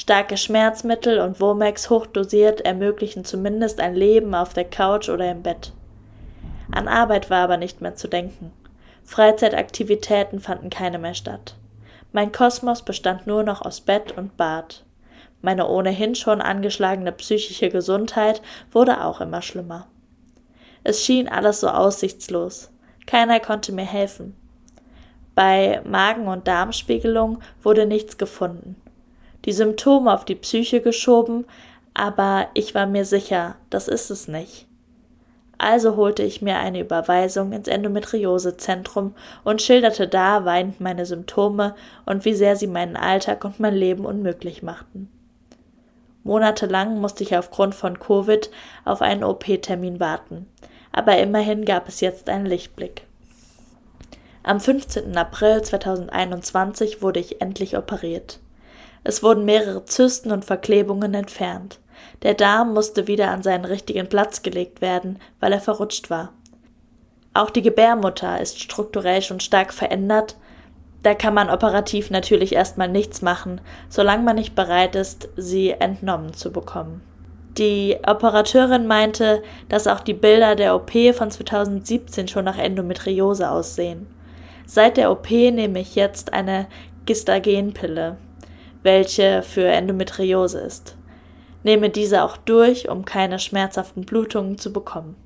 [0.00, 5.74] Starke Schmerzmittel und Womex hochdosiert ermöglichen zumindest ein Leben auf der Couch oder im Bett.
[6.72, 8.50] An Arbeit war aber nicht mehr zu denken.
[9.04, 11.54] Freizeitaktivitäten fanden keine mehr statt.
[12.12, 14.86] Mein Kosmos bestand nur noch aus Bett und Bad.
[15.42, 18.40] Meine ohnehin schon angeschlagene psychische Gesundheit
[18.72, 19.86] wurde auch immer schlimmer.
[20.82, 22.70] Es schien alles so aussichtslos.
[23.06, 24.34] Keiner konnte mir helfen.
[25.34, 28.80] Bei Magen- und Darmspiegelung wurde nichts gefunden
[29.44, 31.46] die Symptome auf die Psyche geschoben,
[31.94, 34.66] aber ich war mir sicher, das ist es nicht.
[35.58, 39.14] Also holte ich mir eine Überweisung ins Endometriosezentrum
[39.44, 41.74] und schilderte da weinend meine Symptome
[42.06, 45.10] und wie sehr sie meinen Alltag und mein Leben unmöglich machten.
[46.22, 48.50] Monatelang musste ich aufgrund von Covid
[48.86, 50.46] auf einen OP-Termin warten,
[50.92, 53.06] aber immerhin gab es jetzt einen Lichtblick.
[54.42, 55.14] Am 15.
[55.16, 58.40] April 2021 wurde ich endlich operiert.
[59.02, 61.78] Es wurden mehrere Zysten und Verklebungen entfernt.
[62.22, 66.32] Der Darm musste wieder an seinen richtigen Platz gelegt werden, weil er verrutscht war.
[67.32, 70.36] Auch die Gebärmutter ist strukturell schon stark verändert.
[71.02, 76.34] Da kann man operativ natürlich erstmal nichts machen, solange man nicht bereit ist, sie entnommen
[76.34, 77.00] zu bekommen.
[77.56, 84.06] Die Operateurin meinte, dass auch die Bilder der OP von 2017 schon nach Endometriose aussehen.
[84.66, 86.66] Seit der OP nehme ich jetzt eine
[87.06, 88.18] Gistagenpille
[88.82, 90.96] welche für Endometriose ist.
[91.62, 95.16] Nehme diese auch durch, um keine schmerzhaften Blutungen zu bekommen.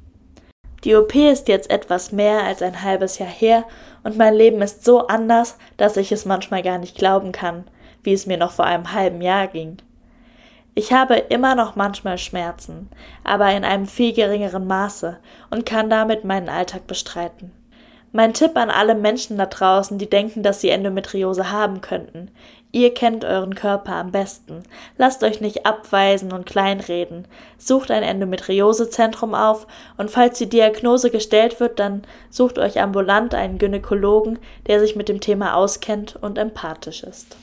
[0.84, 3.64] Die OP ist jetzt etwas mehr als ein halbes Jahr her
[4.02, 7.64] und mein Leben ist so anders, dass ich es manchmal gar nicht glauben kann,
[8.02, 9.78] wie es mir noch vor einem halben Jahr ging.
[10.74, 12.90] Ich habe immer noch manchmal Schmerzen,
[13.22, 15.18] aber in einem viel geringeren Maße
[15.50, 17.52] und kann damit meinen Alltag bestreiten.
[18.12, 22.30] Mein Tipp an alle Menschen da draußen, die denken, dass sie Endometriose haben könnten.
[22.74, 24.64] Ihr kennt euren Körper am besten.
[24.98, 27.28] Lasst euch nicht abweisen und kleinreden.
[27.56, 33.58] Sucht ein Endometriosezentrum auf und falls die Diagnose gestellt wird, dann sucht euch ambulant einen
[33.58, 37.36] Gynäkologen, der sich mit dem Thema auskennt und empathisch ist.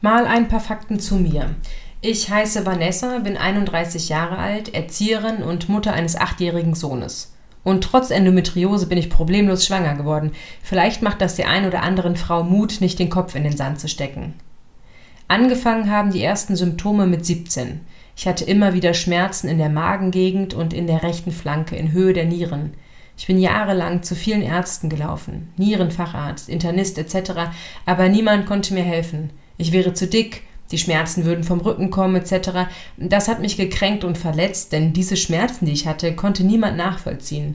[0.00, 1.54] Mal ein paar Fakten zu mir.
[2.00, 7.32] Ich heiße Vanessa, bin 31 Jahre alt, Erzieherin und Mutter eines achtjährigen Sohnes.
[7.64, 10.32] Und trotz Endometriose bin ich problemlos schwanger geworden.
[10.62, 13.78] Vielleicht macht das der ein oder anderen Frau Mut, nicht den Kopf in den Sand
[13.78, 14.34] zu stecken.
[15.28, 17.80] Angefangen haben die ersten Symptome mit 17.
[18.16, 22.12] Ich hatte immer wieder Schmerzen in der Magengegend und in der rechten Flanke in Höhe
[22.12, 22.74] der Nieren.
[23.16, 27.32] Ich bin jahrelang zu vielen Ärzten gelaufen, Nierenfacharzt, Internist etc.,
[27.86, 29.30] aber niemand konnte mir helfen.
[29.56, 30.42] Ich wäre zu dick,
[30.72, 32.68] die Schmerzen würden vom Rücken kommen etc.
[32.96, 37.54] Das hat mich gekränkt und verletzt, denn diese Schmerzen, die ich hatte, konnte niemand nachvollziehen.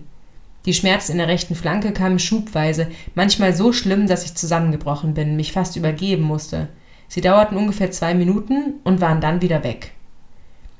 [0.65, 5.36] Die Schmerzen in der rechten Flanke kamen schubweise, manchmal so schlimm, dass ich zusammengebrochen bin,
[5.36, 6.68] mich fast übergeben musste.
[7.07, 9.93] Sie dauerten ungefähr zwei Minuten und waren dann wieder weg.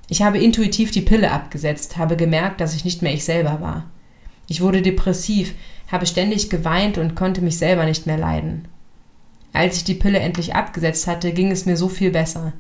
[0.10, 3.86] Ich habe intuitiv die Pille abgesetzt, habe gemerkt, dass ich nicht mehr ich selber war.
[4.48, 5.54] Ich wurde depressiv,
[5.92, 8.68] habe ständig geweint und konnte mich selber nicht mehr leiden.
[9.58, 12.54] Als ich die Pille endlich abgesetzt hatte, ging es mir so viel besser.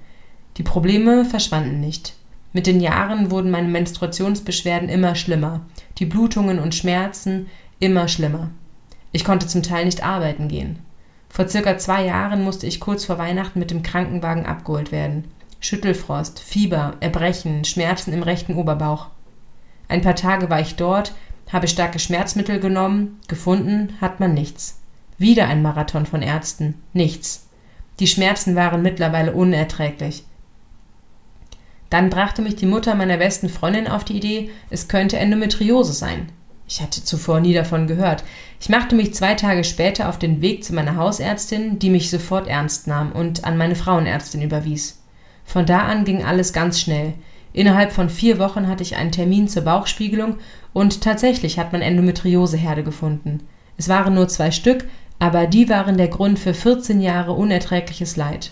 [0.58, 2.16] Die Probleme verschwanden nicht.
[2.54, 5.62] Mit den Jahren wurden meine Menstruationsbeschwerden immer schlimmer,
[6.00, 8.50] die Blutungen und Schmerzen immer schlimmer.
[9.12, 10.80] Ich konnte zum Teil nicht arbeiten gehen.
[11.30, 15.26] Vor circa zwei Jahren musste ich kurz vor Weihnachten mit dem Krankenwagen abgeholt werden.
[15.60, 19.10] Schüttelfrost, Fieber, Erbrechen, Schmerzen im rechten Oberbauch.
[19.88, 21.14] Ein paar Tage war ich dort,
[21.54, 24.80] habe starke Schmerzmittel genommen, gefunden hat man nichts.
[25.18, 27.48] Wieder ein Marathon von Ärzten, nichts.
[28.00, 30.26] Die Schmerzen waren mittlerweile unerträglich.
[31.90, 36.28] Dann brachte mich die Mutter meiner besten Freundin auf die Idee, es könnte Endometriose sein.
[36.68, 38.26] Ich hatte zuvor nie davon gehört.
[38.60, 42.48] Ich machte mich zwei Tage später auf den Weg zu meiner Hausärztin, die mich sofort
[42.48, 45.02] ernst nahm und an meine Frauenärztin überwies.
[45.46, 47.14] Von da an ging alles ganz schnell.
[47.54, 50.38] Innerhalb von vier Wochen hatte ich einen Termin zur Bauchspiegelung
[50.74, 53.48] und tatsächlich hat man Endometrioseherde gefunden.
[53.78, 54.86] Es waren nur zwei Stück,
[55.20, 58.52] aber die waren der Grund für 14 Jahre unerträgliches Leid.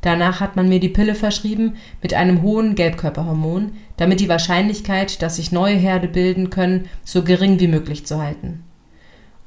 [0.00, 5.36] Danach hat man mir die Pille verschrieben mit einem hohen Gelbkörperhormon, damit die Wahrscheinlichkeit, dass
[5.36, 8.64] sich neue Herde bilden können, so gering wie möglich zu halten.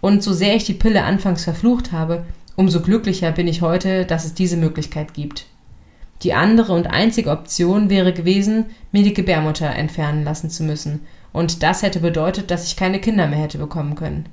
[0.02, 2.26] Und so sehr ich die Pille anfangs verflucht habe,
[2.56, 5.46] umso glücklicher bin ich heute, dass es diese Möglichkeit gibt.
[6.24, 11.02] Die andere und einzige Option wäre gewesen, mir die Gebärmutter entfernen lassen zu müssen,
[11.34, 14.28] und das hätte bedeutet, dass ich keine Kinder mehr hätte bekommen können.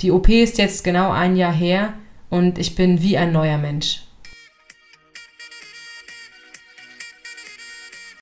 [0.00, 1.94] Die OP ist jetzt genau ein Jahr her
[2.30, 4.04] und ich bin wie ein neuer Mensch.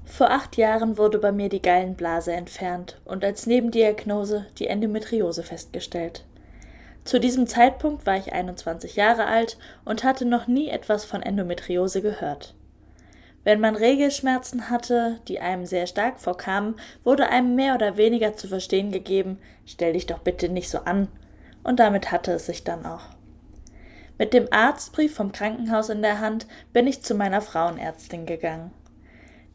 [0.07, 6.25] Vor acht Jahren wurde bei mir die Gallenblase entfernt und als Nebendiagnose die Endometriose festgestellt.
[7.05, 12.01] Zu diesem Zeitpunkt war ich 21 Jahre alt und hatte noch nie etwas von Endometriose
[12.01, 12.55] gehört.
[13.45, 18.49] Wenn man Regelschmerzen hatte, die einem sehr stark vorkamen, wurde einem mehr oder weniger zu
[18.49, 21.09] verstehen gegeben, stell dich doch bitte nicht so an.
[21.67, 23.03] Und damit hatte es sich dann auch.
[24.19, 28.71] Mit dem Arztbrief vom Krankenhaus in der Hand bin ich zu meiner Frauenärztin gegangen.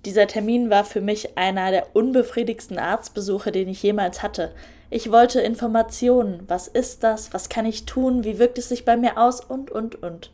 [0.04, 4.54] Dieser Termin war für mich einer der unbefriedigsten Arztbesuche, den ich jemals hatte.
[4.90, 6.44] Ich wollte Informationen.
[6.48, 7.34] Was ist das?
[7.34, 8.26] Was kann ich tun?
[8.26, 9.40] Wie wirkt es sich bei mir aus?
[9.40, 10.34] Und, und, und.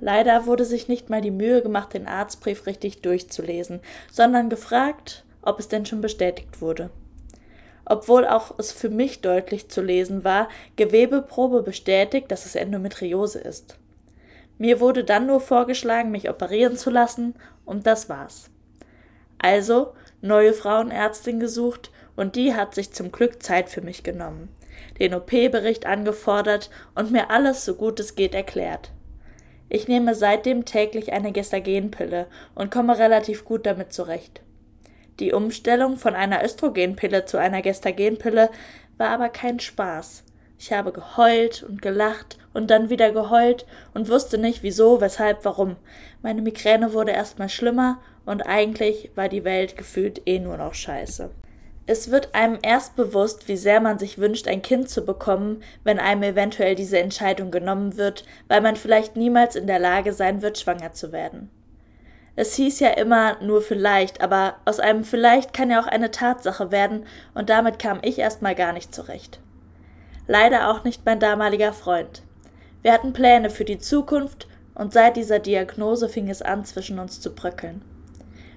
[0.00, 3.78] Leider wurde sich nicht mal die Mühe gemacht, den Arztbrief richtig durchzulesen,
[4.10, 6.90] sondern gefragt, ob es denn schon bestätigt wurde.
[7.84, 13.78] Obwohl auch es für mich deutlich zu lesen war, Gewebeprobe bestätigt, dass es Endometriose ist.
[14.58, 18.50] Mir wurde dann nur vorgeschlagen, mich operieren zu lassen, und das war's.
[19.38, 24.48] Also neue Frauenärztin gesucht und die hat sich zum Glück Zeit für mich genommen,
[24.98, 28.90] den OP-Bericht angefordert und mir alles so gut es geht erklärt.
[29.68, 34.40] Ich nehme seitdem täglich eine Gestagenpille und komme relativ gut damit zurecht.
[35.20, 38.50] Die Umstellung von einer Östrogenpille zu einer Gestagenpille
[38.98, 40.24] war aber kein Spaß.
[40.58, 45.76] Ich habe geheult und gelacht und dann wieder geheult und wusste nicht wieso, weshalb, warum.
[46.22, 51.30] Meine Migräne wurde erstmal schlimmer und eigentlich war die Welt gefühlt eh nur noch scheiße.
[51.86, 55.98] Es wird einem erst bewusst, wie sehr man sich wünscht, ein Kind zu bekommen, wenn
[55.98, 60.58] einem eventuell diese Entscheidung genommen wird, weil man vielleicht niemals in der Lage sein wird,
[60.58, 61.50] schwanger zu werden.
[62.36, 66.72] Es hieß ja immer nur vielleicht, aber aus einem vielleicht kann ja auch eine Tatsache
[66.72, 69.38] werden, und damit kam ich erstmal gar nicht zurecht.
[70.26, 72.22] Leider auch nicht mein damaliger Freund.
[72.82, 77.20] Wir hatten Pläne für die Zukunft, und seit dieser Diagnose fing es an, zwischen uns
[77.20, 77.82] zu bröckeln.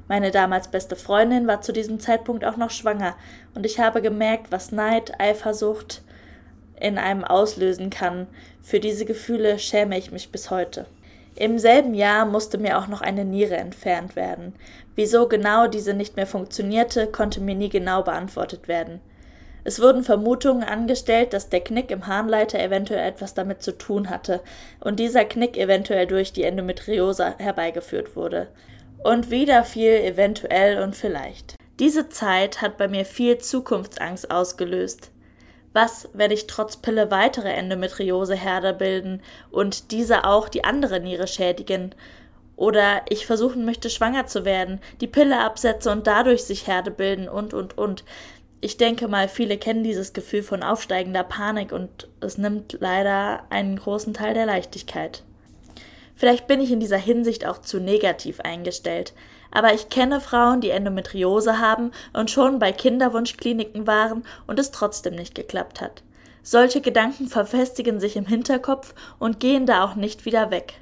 [0.08, 3.16] Meine damals beste Freundin war zu diesem Zeitpunkt auch noch schwanger,
[3.54, 6.02] und ich habe gemerkt, was Neid, Eifersucht
[6.80, 8.28] in einem auslösen kann.
[8.64, 10.86] Für diese Gefühle schäme ich mich bis heute.
[11.40, 14.56] Im selben Jahr musste mir auch noch eine Niere entfernt werden.
[14.96, 19.02] Wieso genau diese nicht mehr funktionierte, konnte mir nie genau beantwortet werden.
[19.64, 24.42] Es wurden Vermutungen angestellt, dass der Knick im Harnleiter eventuell etwas damit zu tun hatte
[24.80, 28.48] und dieser Knick eventuell durch die Endometriose herbeigeführt wurde.
[29.04, 31.54] Und wieder viel eventuell und vielleicht.
[31.80, 35.12] Diese Zeit hat bei mir viel Zukunftsangst ausgelöst.
[35.78, 39.22] Was, wenn ich trotz Pille weitere Endometrioseherde bilden
[39.52, 41.94] und diese auch die andere Niere schädigen?
[42.56, 47.30] Oder ich versuchen möchte, schwanger zu werden, die Pille absetze und dadurch sich Herde bilden
[47.30, 48.04] und, und, und.
[48.60, 53.78] Ich denke mal, viele kennen dieses Gefühl von aufsteigender Panik und es nimmt leider einen
[53.78, 55.22] großen Teil der Leichtigkeit.
[56.16, 59.14] Vielleicht bin ich in dieser Hinsicht auch zu negativ eingestellt,
[59.52, 65.16] aber ich kenne Frauen, die Endometriose haben und schon bei Kinderwunschkliniken waren und es trotzdem
[65.16, 66.04] nicht geklappt hat.
[66.44, 70.76] Solche Gedanken verfestigen sich im Hinterkopf und gehen da auch nicht wieder weg.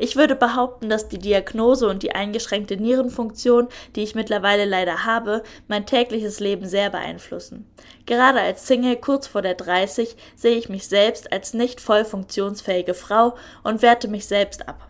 [0.00, 3.66] Ich würde behaupten, dass die Diagnose und die eingeschränkte Nierenfunktion,
[3.96, 7.66] die ich mittlerweile leider habe, mein tägliches Leben sehr beeinflussen.
[8.06, 12.94] Gerade als Single kurz vor der 30 sehe ich mich selbst als nicht voll funktionsfähige
[12.94, 14.87] Frau und werte mich selbst ab.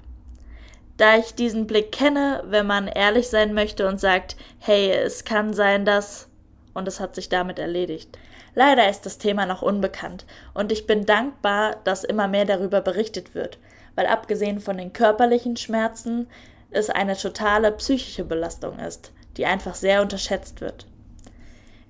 [0.99, 5.55] Da ich diesen Blick kenne, wenn man ehrlich sein möchte und sagt, hey, es kann
[5.55, 6.29] sein, dass
[6.75, 8.19] und es hat sich damit erledigt.
[8.55, 13.35] Leider ist das Thema noch unbekannt und ich bin dankbar, dass immer mehr darüber berichtet
[13.35, 13.59] wird
[13.99, 16.29] weil abgesehen von den körperlichen Schmerzen
[16.71, 20.87] es eine totale psychische Belastung ist, die einfach sehr unterschätzt wird.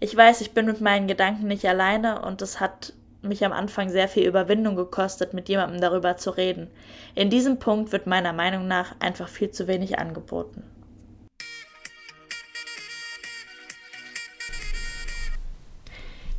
[0.00, 3.88] Ich weiß, ich bin mit meinen Gedanken nicht alleine und es hat mich am Anfang
[3.90, 6.68] sehr viel Überwindung gekostet, mit jemandem darüber zu reden.
[7.14, 10.62] In diesem Punkt wird meiner Meinung nach einfach viel zu wenig angeboten.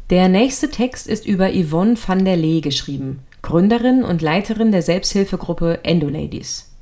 [0.09, 3.19] Der nächste Text ist über Yvonne van der Lee geschrieben.
[3.43, 6.73] Gründerin und Leiterin der Selbsthilfegruppe Endo-Ladies.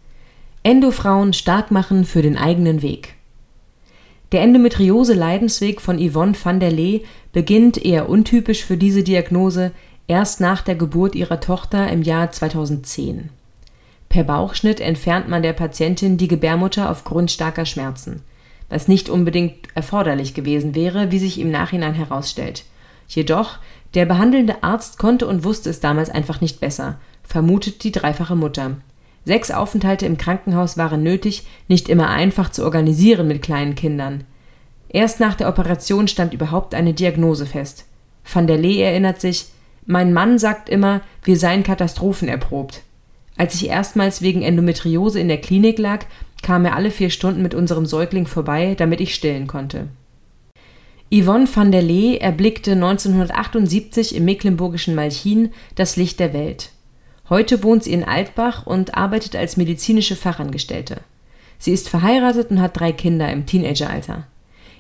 [0.64, 3.16] Endo-Frauen stark machen für den eigenen Weg.
[4.32, 9.72] Der Endometriose-Leidensweg von Yvonne van der Lee beginnt eher untypisch für diese Diagnose
[10.08, 13.30] erst nach der Geburt ihrer Tochter im Jahr 2010.
[14.10, 18.22] Per Bauchschnitt entfernt man der Patientin die Gebärmutter aufgrund starker Schmerzen,
[18.70, 22.64] was nicht unbedingt erforderlich gewesen wäre, wie sich im Nachhinein herausstellt.
[23.08, 23.60] Jedoch
[23.94, 28.78] der behandelnde Arzt konnte und wusste es damals einfach nicht besser, vermutet die dreifache Mutter.
[29.26, 34.24] Sechs Aufenthalte im Krankenhaus waren nötig, nicht immer einfach zu organisieren mit kleinen Kindern.
[34.90, 37.86] Erst nach der Operation stand überhaupt eine Diagnose fest.
[38.24, 39.48] Van der Lee erinnert sich,
[39.88, 42.84] mein Mann sagt immer, wir seien katastrophenerprobt.
[43.38, 46.06] Als ich erstmals wegen Endometriose in der Klinik lag,
[46.44, 49.88] kam er alle vier Stunden mit unserem Säugling vorbei, damit ich stillen konnte.
[51.10, 56.72] Yvonne van der Lee erblickte 1978 im mecklenburgischen Malchin das Licht der Welt.
[57.30, 60.98] Heute wohnt sie in Altbach und arbeitet als medizinische Fachangestellte.
[61.60, 64.28] Sie ist verheiratet und hat drei Kinder im Teenageralter.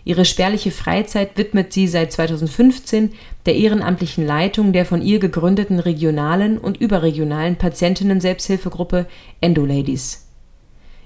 [0.07, 3.11] Ihre spärliche Freizeit widmet sie seit 2015
[3.45, 9.07] der ehrenamtlichen Leitung der von ihr gegründeten regionalen und überregionalen Patientinnen-Selbsthilfegruppe
[9.41, 10.29] Endo-Ladies.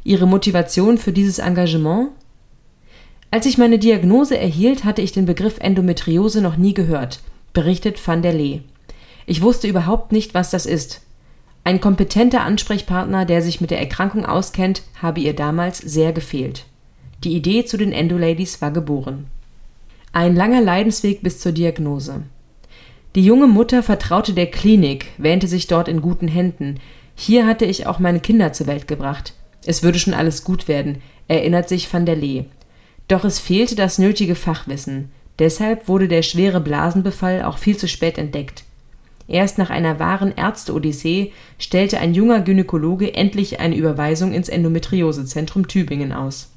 [0.04, 2.10] Ihre Motivation für dieses Engagement
[3.32, 7.22] als ich meine Diagnose erhielt, hatte ich den Begriff Endometriose noch nie gehört,
[7.54, 8.62] berichtet van der Lee.
[9.26, 11.02] Ich wusste überhaupt nicht, was das ist.
[11.64, 16.66] Ein kompetenter Ansprechpartner, der sich mit der Erkrankung auskennt, habe ihr damals sehr gefehlt.
[17.24, 19.28] Die Idee zu den Endo-Ladies war geboren.
[20.12, 22.24] Ein langer Leidensweg bis zur Diagnose.
[23.14, 26.80] Die junge Mutter vertraute der Klinik, wähnte sich dort in guten Händen.
[27.16, 29.34] Hier hatte ich auch meine Kinder zur Welt gebracht.
[29.66, 32.46] Es würde schon alles gut werden, erinnert sich van der Lee.
[33.08, 38.18] Doch es fehlte das nötige Fachwissen, deshalb wurde der schwere Blasenbefall auch viel zu spät
[38.18, 38.64] entdeckt.
[39.28, 46.12] Erst nach einer wahren Ärzte-Odyssee stellte ein junger Gynäkologe endlich eine Überweisung ins Endometriosezentrum Tübingen
[46.12, 46.51] aus.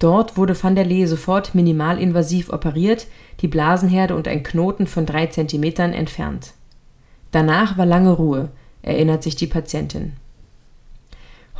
[0.00, 3.06] Dort wurde van der Lee sofort minimalinvasiv operiert,
[3.42, 6.54] die Blasenherde und ein Knoten von drei Zentimetern entfernt.
[7.30, 8.48] Danach war lange Ruhe,
[8.82, 10.14] erinnert sich die Patientin.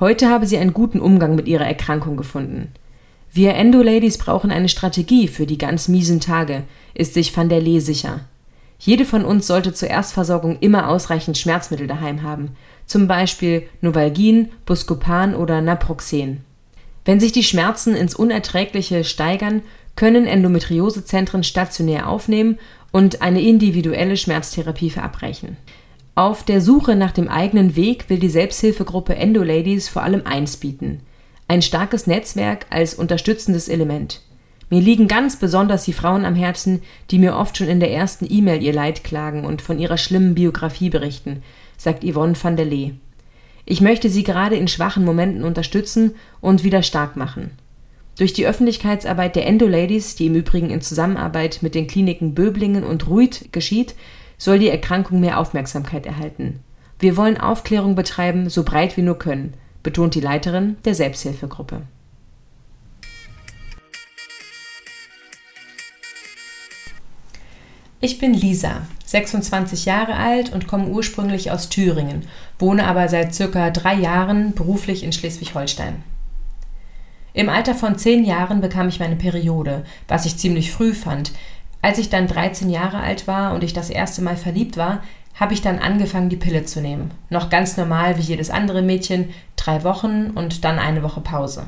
[0.01, 2.72] Heute habe sie einen guten Umgang mit ihrer Erkrankung gefunden.
[3.30, 6.64] Wir Endo-Ladies brauchen eine Strategie für die ganz miesen Tage,
[6.95, 8.20] ist sich Van der Lee sicher.
[8.78, 15.34] Jede von uns sollte zur Erstversorgung immer ausreichend Schmerzmittel daheim haben, zum Beispiel Novalgin, Buscopan
[15.34, 16.45] oder Naproxen.
[17.05, 19.62] Wenn sich die Schmerzen ins Unerträgliche steigern,
[19.96, 22.59] können Endometriosezentren stationär aufnehmen
[22.92, 25.57] und eine individuelle Schmerztherapie verabreichen.
[26.14, 31.01] Auf der Suche nach dem eigenen Weg will die Selbsthilfegruppe Endo-Ladies vor allem eins bieten–
[31.51, 34.20] ein starkes Netzwerk als unterstützendes Element.
[34.70, 36.80] Mir liegen ganz besonders die Frauen am Herzen,
[37.11, 40.36] die mir oft schon in der ersten E-Mail ihr Leid klagen und von ihrer schlimmen
[40.36, 41.42] Biografie berichten,
[41.76, 42.92] sagt Yvonne van der Lee.
[43.70, 47.52] Ich möchte sie gerade in schwachen Momenten unterstützen und wieder stark machen.
[48.18, 53.06] Durch die Öffentlichkeitsarbeit der Endo-Ladies, die im Übrigen in Zusammenarbeit mit den Kliniken Böblingen und
[53.06, 53.94] Ruid geschieht,
[54.38, 56.58] soll die Erkrankung mehr Aufmerksamkeit erhalten.
[56.98, 59.54] Wir wollen Aufklärung betreiben, so breit wir nur können
[59.84, 61.82] betont die Leiterin der Selbsthilfegruppe.
[68.02, 72.22] Ich bin Lisa, 26 Jahre alt und komme ursprünglich aus Thüringen,
[72.61, 76.02] wohne aber seit circa drei Jahren beruflich in Schleswig-Holstein.
[77.32, 81.32] Im Alter von zehn Jahren bekam ich meine Periode, was ich ziemlich früh fand,
[81.82, 85.02] Als ich dann 13 Jahre alt war und ich das erste Mal verliebt war,
[85.34, 87.12] habe ich dann angefangen, die Pille zu nehmen.
[87.30, 91.64] Noch ganz normal wie jedes andere Mädchen, drei Wochen und dann eine Woche Pause.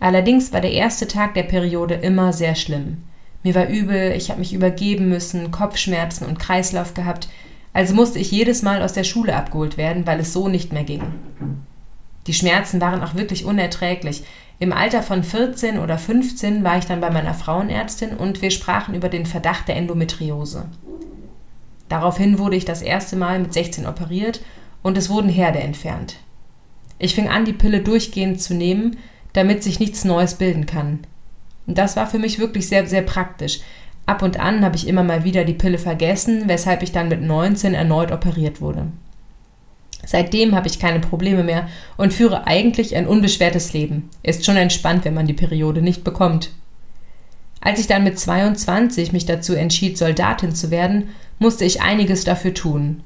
[0.00, 3.04] Allerdings war der erste Tag der Periode immer sehr schlimm.
[3.42, 7.28] Mir war übel, ich habe mich übergeben müssen, Kopfschmerzen und Kreislauf gehabt,
[7.72, 10.84] also musste ich jedes Mal aus der Schule abgeholt werden, weil es so nicht mehr
[10.84, 11.02] ging.
[12.26, 14.24] Die Schmerzen waren auch wirklich unerträglich.
[14.58, 18.94] Im Alter von 14 oder 15 war ich dann bei meiner Frauenärztin und wir sprachen
[18.94, 20.66] über den Verdacht der Endometriose.
[21.88, 24.40] Daraufhin wurde ich das erste Mal mit 16 operiert
[24.82, 26.16] und es wurden Herde entfernt.
[26.98, 28.98] Ich fing an, die Pille durchgehend zu nehmen,
[29.32, 31.00] damit sich nichts Neues bilden kann.
[31.66, 33.60] Und das war für mich wirklich sehr, sehr praktisch.
[34.06, 37.22] Ab und an habe ich immer mal wieder die Pille vergessen, weshalb ich dann mit
[37.22, 38.88] 19 erneut operiert wurde.
[40.04, 44.10] Seitdem habe ich keine Probleme mehr und führe eigentlich ein unbeschwertes Leben.
[44.22, 46.50] Ist schon entspannt, wenn man die Periode nicht bekommt.
[47.60, 52.54] Als ich dann mit 22 mich dazu entschied, Soldatin zu werden, musste ich einiges dafür
[52.54, 53.04] tun.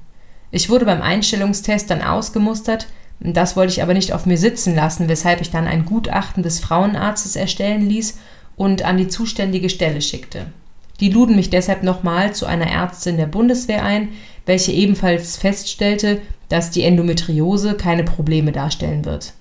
[0.50, 2.86] Ich wurde beim Einstellungstest dann ausgemustert,
[3.20, 6.60] das wollte ich aber nicht auf mir sitzen lassen, weshalb ich dann ein Gutachten des
[6.60, 8.18] Frauenarztes erstellen ließ
[8.56, 10.46] und an die zuständige Stelle schickte.
[11.00, 14.08] Die luden mich deshalb nochmal zu einer Ärztin der Bundeswehr ein,
[14.46, 19.34] welche ebenfalls feststellte, dass die Endometriose keine Probleme darstellen wird.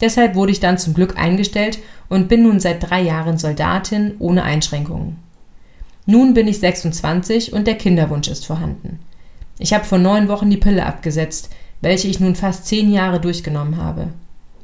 [0.00, 1.78] Deshalb wurde ich dann zum Glück eingestellt
[2.08, 5.16] und bin nun seit drei Jahren Soldatin ohne Einschränkungen.
[6.06, 9.00] Nun bin ich 26 und der Kinderwunsch ist vorhanden.
[9.58, 11.50] Ich habe vor neun Wochen die Pille abgesetzt,
[11.80, 14.08] welche ich nun fast zehn Jahre durchgenommen habe.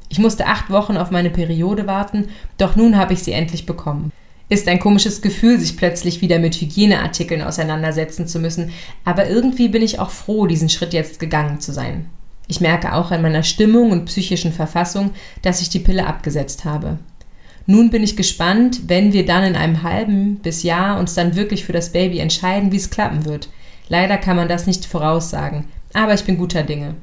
[0.09, 4.11] Ich musste acht Wochen auf meine Periode warten, doch nun habe ich sie endlich bekommen.
[4.49, 8.71] Ist ein komisches Gefühl, sich plötzlich wieder mit Hygieneartikeln auseinandersetzen zu müssen,
[9.05, 12.09] aber irgendwie bin ich auch froh, diesen Schritt jetzt gegangen zu sein.
[12.47, 16.99] Ich merke auch an meiner Stimmung und psychischen Verfassung, dass ich die Pille abgesetzt habe.
[17.65, 21.63] Nun bin ich gespannt, wenn wir dann in einem halben bis Jahr uns dann wirklich
[21.63, 23.49] für das Baby entscheiden, wie es klappen wird.
[23.87, 26.95] Leider kann man das nicht voraussagen, aber ich bin guter Dinge.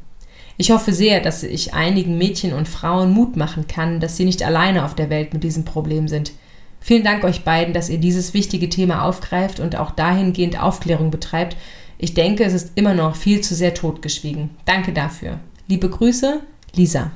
[0.59, 4.43] Ich hoffe sehr, dass ich einigen Mädchen und Frauen Mut machen kann, dass sie nicht
[4.43, 6.33] alleine auf der Welt mit diesem Problem sind.
[6.81, 11.57] Vielen Dank euch beiden, dass ihr dieses wichtige Thema aufgreift und auch dahingehend Aufklärung betreibt.
[11.99, 14.51] Ich denke, es ist immer noch viel zu sehr totgeschwiegen.
[14.65, 15.39] Danke dafür.
[15.69, 16.41] Liebe Grüße,
[16.75, 17.13] Lisa.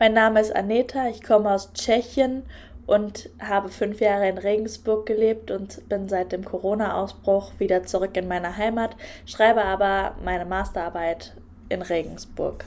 [0.00, 2.42] Mein Name ist Aneta, ich komme aus Tschechien
[2.86, 8.28] und habe fünf Jahre in Regensburg gelebt und bin seit dem Corona-Ausbruch wieder zurück in
[8.28, 11.34] meine Heimat, schreibe aber meine Masterarbeit
[11.68, 12.66] in Regensburg.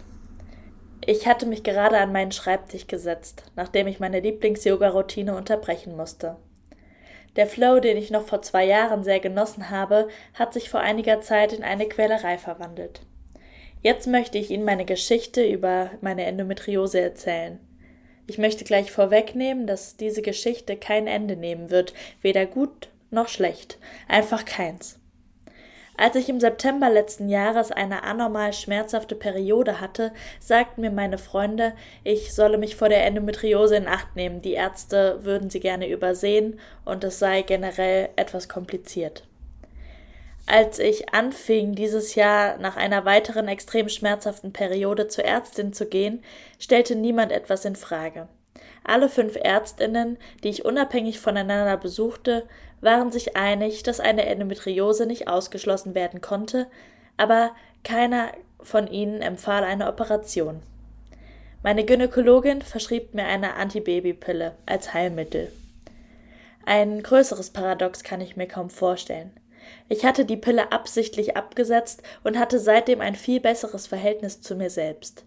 [1.10, 6.36] Ich hatte mich gerade an meinen Schreibtisch gesetzt, nachdem ich meine Lieblings-Yoga-Routine unterbrechen musste.
[7.38, 11.22] Der Flow, den ich noch vor zwei Jahren sehr genossen habe, hat sich vor einiger
[11.22, 13.00] Zeit in eine Quälerei verwandelt.
[13.82, 17.58] Jetzt möchte ich Ihnen meine Geschichte über meine Endometriose erzählen.
[18.28, 23.80] Ich möchte gleich vorwegnehmen, dass diese Geschichte kein Ende nehmen wird, weder gut noch schlecht,
[24.10, 25.00] einfach keins.
[26.00, 31.74] Als ich im September letzten Jahres eine anormal schmerzhafte Periode hatte, sagten mir meine Freunde,
[32.04, 36.60] ich solle mich vor der Endometriose in Acht nehmen, die Ärzte würden sie gerne übersehen
[36.86, 39.24] und es sei generell etwas kompliziert.
[40.46, 46.24] Als ich anfing, dieses Jahr nach einer weiteren extrem schmerzhaften Periode zur Ärztin zu gehen,
[46.60, 48.28] stellte niemand etwas in Frage.
[48.84, 52.48] Alle fünf Ärztinnen, die ich unabhängig voneinander besuchte,
[52.82, 56.68] waren sich einig, dass eine Endometriose nicht ausgeschlossen werden konnte,
[57.18, 57.52] aber
[57.84, 60.62] keiner von ihnen empfahl eine Operation.
[61.64, 65.52] Meine Gynäkologin verschrieb mir eine Antibabypille als Heilmittel.
[66.66, 69.32] Ein größeres Paradox kann ich mir kaum vorstellen.
[69.90, 74.70] Ich hatte die Pille absichtlich abgesetzt und hatte seitdem ein viel besseres Verhältnis zu mir
[74.70, 75.26] selbst.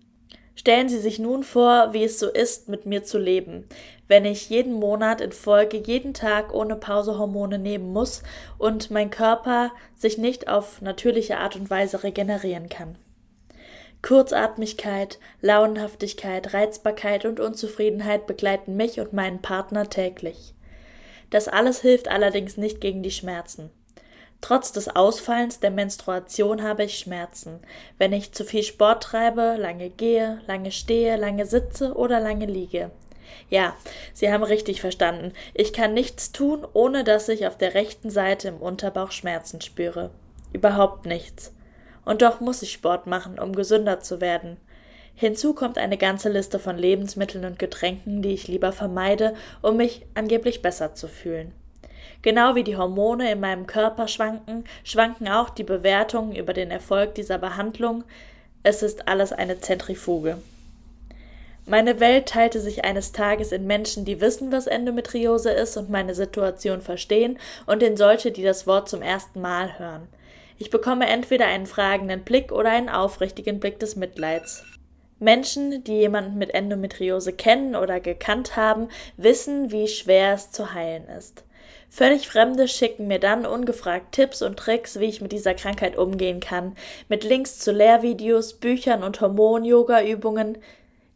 [0.55, 3.67] Stellen Sie sich nun vor, wie es so ist, mit mir zu leben,
[4.11, 8.25] wenn ich jeden Monat in Folge jeden Tag ohne Pause Hormone nehmen muss
[8.59, 12.99] und mein Körper sich nicht auf natürliche Art und Weise regenerieren kann.
[14.03, 20.55] Kurzatmigkeit, Launenhaftigkeit, Reizbarkeit und Unzufriedenheit begleiten mich und meinen Partner täglich.
[21.31, 23.71] Das alles hilft allerdings nicht gegen die Schmerzen.
[24.41, 27.61] Trotz des Ausfallens der Menstruation habe ich Schmerzen,
[27.97, 32.91] wenn ich zu viel Sport treibe, lange gehe, lange stehe, lange sitze oder lange liege.
[33.49, 33.75] Ja,
[34.13, 35.33] Sie haben richtig verstanden.
[35.55, 40.11] Ich kann nichts tun, ohne dass ich auf der rechten Seite im Unterbauch Schmerzen spüre.
[40.53, 41.53] Überhaupt nichts.
[42.05, 44.57] Und doch muss ich Sport machen, um gesünder zu werden.
[45.15, 50.07] Hinzu kommt eine ganze Liste von Lebensmitteln und Getränken, die ich lieber vermeide, um mich
[50.15, 51.53] angeblich besser zu fühlen.
[52.23, 57.15] Genau wie die Hormone in meinem Körper schwanken, schwanken auch die Bewertungen über den Erfolg
[57.15, 58.05] dieser Behandlung.
[58.63, 60.39] Es ist alles eine Zentrifuge.
[61.67, 66.15] Meine Welt teilte sich eines Tages in Menschen, die wissen, was Endometriose ist und meine
[66.15, 70.09] Situation verstehen, und in solche, die das Wort zum ersten Mal hören.
[70.59, 74.65] Ich bekomme entweder einen fragenden Blick oder einen aufrichtigen Blick des Mitleids.
[75.19, 81.07] Menschen, die jemanden mit Endometriose kennen oder gekannt haben, wissen, wie schwer es zu heilen
[81.09, 81.45] ist.
[81.91, 86.41] Völlig Fremde schicken mir dann ungefragt Tipps und Tricks, wie ich mit dieser Krankheit umgehen
[86.41, 86.77] kann,
[87.09, 90.59] mit Links zu Lehrvideos, Büchern und Hormon-Yoga-Übungen.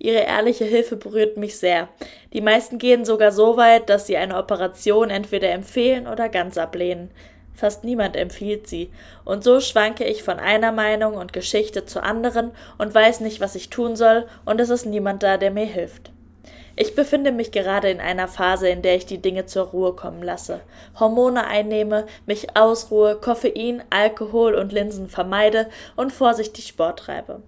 [0.05, 1.89] Ihre ehrliche Hilfe berührt mich sehr.
[2.35, 7.11] Die meisten gehen sogar so weit, dass sie eine Operation entweder empfehlen oder ganz ablehnen.
[7.55, 8.91] Fast niemand empfiehlt sie,
[9.25, 13.55] und so schwanke ich von einer Meinung und Geschichte zur anderen und weiß nicht, was
[13.55, 16.13] ich tun soll, und es ist niemand da, der mir hilft.
[16.77, 20.23] Ich befinde mich gerade in einer Phase, in der ich die Dinge zur Ruhe kommen
[20.23, 20.61] lasse,
[21.01, 27.41] Hormone einnehme, mich ausruhe, Koffein, Alkohol und Linsen vermeide und vorsichtig Sport treibe.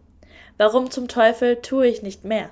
[0.59, 2.50] Warum zum Teufel tue ich nicht mehr?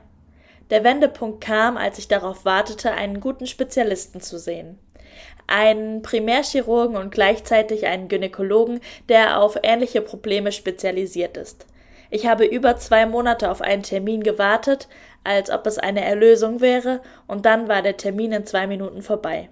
[0.70, 4.78] Der Wendepunkt kam, als ich darauf wartete, einen guten Spezialisten zu sehen
[5.46, 11.66] einen Primärchirurgen und gleichzeitig einen Gynäkologen, der auf ähnliche Probleme spezialisiert ist.
[12.10, 14.88] Ich habe über zwei Monate auf einen Termin gewartet,
[15.24, 19.48] als ob es eine Erlösung wäre, und dann war der Termin in zwei Minuten vorbei.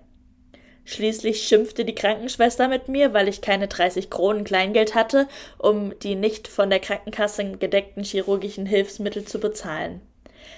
[0.85, 5.29] Schließlich schimpfte die Krankenschwester mit mir, weil ich keine 30 Kronen Kleingeld hatte,
[5.59, 10.01] um die nicht von der Krankenkasse gedeckten chirurgischen Hilfsmittel zu bezahlen.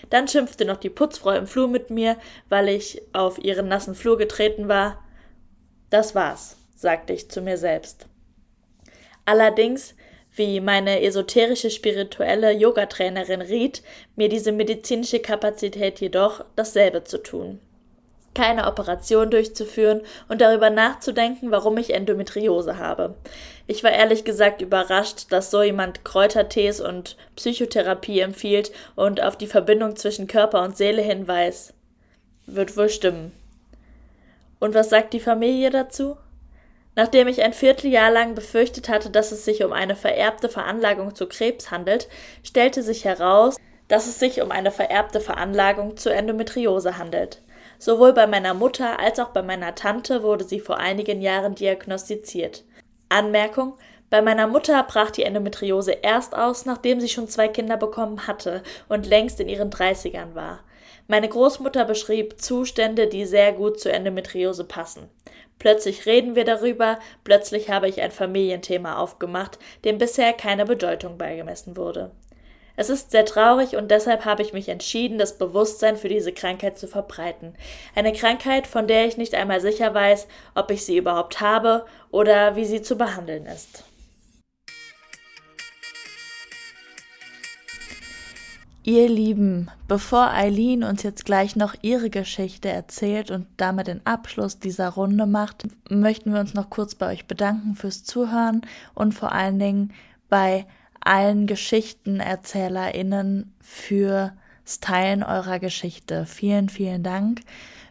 [0.08, 2.16] Dann schimpfte noch die Putzfrau im Flur mit mir,
[2.48, 5.02] weil ich auf ihren nassen Flur getreten war.
[5.90, 8.06] Das war's, sagte ich zu mir selbst.
[9.26, 9.94] Allerdings,
[10.34, 13.82] wie meine esoterische spirituelle Yogatrainerin riet,
[14.16, 17.60] mir diese medizinische Kapazität jedoch dasselbe zu tun.
[18.34, 23.14] Keine Operation durchzuführen und darüber nachzudenken, warum ich Endometriose habe.
[23.66, 29.46] Ich war ehrlich gesagt überrascht, dass so jemand Kräutertees und Psychotherapie empfiehlt und auf die
[29.46, 31.72] Verbindung zwischen Körper und Seele hinweist.
[32.46, 33.32] Wird wohl stimmen.
[34.58, 36.16] Und was sagt die Familie dazu?
[36.96, 41.26] Nachdem ich ein Vierteljahr lang befürchtet hatte, dass es sich um eine vererbte Veranlagung zu
[41.26, 42.08] Krebs handelt,
[42.44, 43.56] stellte sich heraus,
[43.88, 47.42] dass es sich um eine vererbte Veranlagung zu Endometriose handelt.
[47.84, 52.64] Sowohl bei meiner Mutter als auch bei meiner Tante wurde sie vor einigen Jahren diagnostiziert.
[53.10, 53.74] Anmerkung
[54.08, 58.62] bei meiner Mutter brach die Endometriose erst aus, nachdem sie schon zwei Kinder bekommen hatte
[58.88, 60.60] und längst in ihren Dreißigern war.
[61.08, 65.10] Meine Großmutter beschrieb Zustände, die sehr gut zur Endometriose passen.
[65.58, 71.76] Plötzlich reden wir darüber, plötzlich habe ich ein Familienthema aufgemacht, dem bisher keine Bedeutung beigemessen
[71.76, 72.12] wurde.
[72.76, 76.76] Es ist sehr traurig und deshalb habe ich mich entschieden, das Bewusstsein für diese Krankheit
[76.76, 77.54] zu verbreiten.
[77.94, 82.56] Eine Krankheit, von der ich nicht einmal sicher weiß, ob ich sie überhaupt habe oder
[82.56, 83.84] wie sie zu behandeln ist.
[88.86, 94.58] Ihr Lieben, bevor Eileen uns jetzt gleich noch ihre Geschichte erzählt und damit den Abschluss
[94.58, 98.60] dieser Runde macht, möchten wir uns noch kurz bei euch bedanken fürs Zuhören
[98.94, 99.94] und vor allen Dingen
[100.28, 100.66] bei
[101.04, 104.32] allen GeschichtenerzählerInnen fürs
[104.80, 106.26] Teilen eurer Geschichte.
[106.26, 107.40] Vielen, vielen Dank.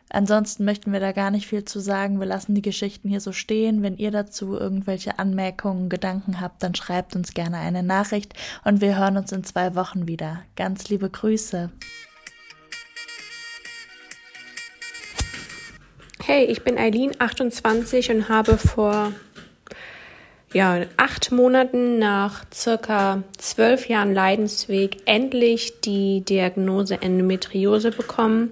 [0.09, 2.19] Ansonsten möchten wir da gar nicht viel zu sagen.
[2.19, 3.81] Wir lassen die Geschichten hier so stehen.
[3.81, 8.95] Wenn ihr dazu irgendwelche Anmerkungen, Gedanken habt, dann schreibt uns gerne eine Nachricht und wir
[8.95, 10.43] hören uns in zwei Wochen wieder.
[10.55, 11.71] Ganz liebe Grüße.
[16.23, 19.13] Hey, ich bin Eileen, 28 und habe vor
[20.53, 28.51] ja, acht Monaten nach circa zwölf Jahren Leidensweg endlich die Diagnose Endometriose bekommen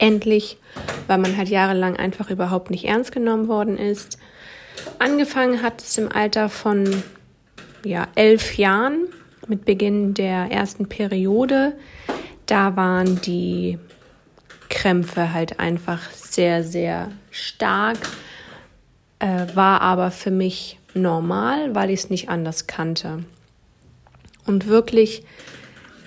[0.00, 0.56] endlich,
[1.06, 4.18] weil man halt jahrelang einfach überhaupt nicht ernst genommen worden ist.
[4.98, 7.02] Angefangen hat es im Alter von
[7.84, 9.06] ja, elf Jahren
[9.46, 11.74] mit Beginn der ersten Periode.
[12.46, 13.78] Da waren die
[14.68, 17.98] Krämpfe halt einfach sehr, sehr stark,
[19.20, 23.24] äh, war aber für mich normal, weil ich es nicht anders kannte.
[24.46, 25.24] Und wirklich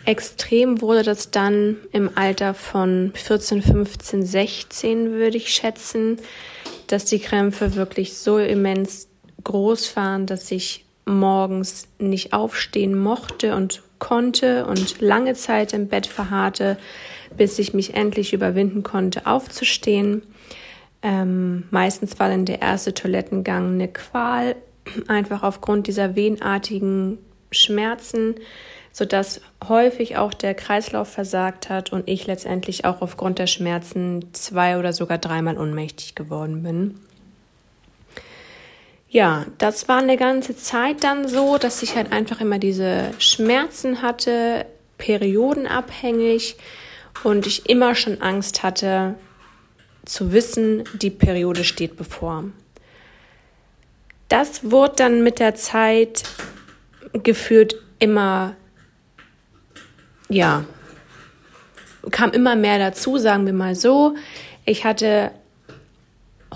[0.06, 6.18] Extrem wurde das dann im Alter von 14, 15, 16, würde ich schätzen,
[6.88, 9.08] dass die Krämpfe wirklich so immens
[9.46, 16.06] groß waren, dass ich morgens nicht aufstehen mochte und konnte und lange Zeit im Bett
[16.06, 16.78] verharrte,
[17.38, 20.24] bis ich mich endlich überwinden konnte, aufzustehen.
[21.04, 24.56] Ähm, meistens war dann der erste Toilettengang eine Qual,
[25.08, 27.20] einfach aufgrund dieser wehenartigen
[27.52, 28.36] Schmerzen
[28.94, 34.78] sodass häufig auch der Kreislauf versagt hat und ich letztendlich auch aufgrund der Schmerzen zwei
[34.78, 37.00] oder sogar dreimal ohnmächtig geworden bin.
[39.10, 44.04] Ja, das war eine ganze Zeit dann so, dass ich halt einfach immer diese Schmerzen
[44.04, 44.66] hatte,
[45.00, 46.56] periodenabhängig
[47.24, 49.16] und ich immer schon Angst hatte
[50.06, 52.46] zu wissen, die Periode steht bevor.
[54.30, 56.24] Das wurde dann mit der Zeit
[57.14, 58.56] gefühlt immer,
[60.30, 60.66] ja,
[62.12, 64.16] kam immer mehr dazu, sagen wir mal so.
[64.66, 65.32] Ich hatte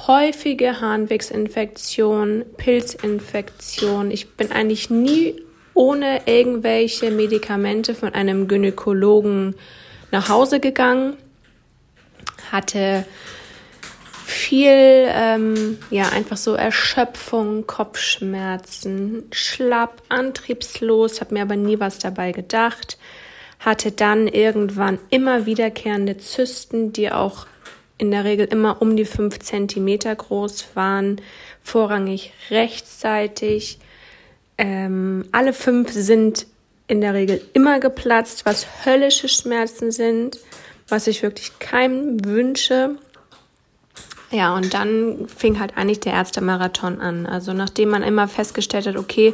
[0.08, 4.12] häufige Harnwegsinfektionen, Pilzinfektionen.
[4.12, 5.42] Ich bin eigentlich nie
[5.74, 9.56] ohne irgendwelche Medikamente von einem Gynäkologen
[10.12, 11.16] nach Hause gegangen,
[12.52, 13.06] hatte
[14.28, 22.34] viel, ähm, ja, einfach so Erschöpfung, Kopfschmerzen, schlapp, antriebslos, habe mir aber nie was dabei
[22.34, 22.98] gedacht,
[23.60, 27.48] hatte dann irgendwann immer wiederkehrende Zysten, die auch
[27.98, 31.22] in der Regel immer um die fünf Zentimeter groß waren,
[31.64, 33.80] vorrangig rechtsseitig.
[34.58, 36.48] Ähm, alle fünf sind
[36.88, 40.38] in der Regel immer geplatzt, was höllische Schmerzen sind,
[40.90, 42.98] was ich wirklich keinem wünsche.
[44.30, 47.26] Ja, und dann fing halt eigentlich der Ärztemarathon an.
[47.26, 49.34] Also nachdem man immer festgestellt hat, okay,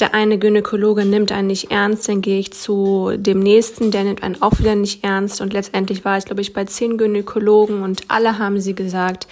[0.00, 4.24] der eine Gynäkologe nimmt einen nicht ernst, dann gehe ich zu dem nächsten, der nimmt
[4.24, 5.40] einen auch wieder nicht ernst.
[5.40, 9.28] Und letztendlich war es, glaube ich, bei zehn Gynäkologen und alle haben sie gesagt,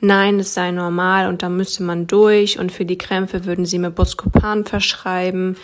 [0.00, 3.80] nein, es sei normal und da müsste man durch und für die Krämpfe würden sie
[3.80, 5.56] mir Buscopan verschreiben.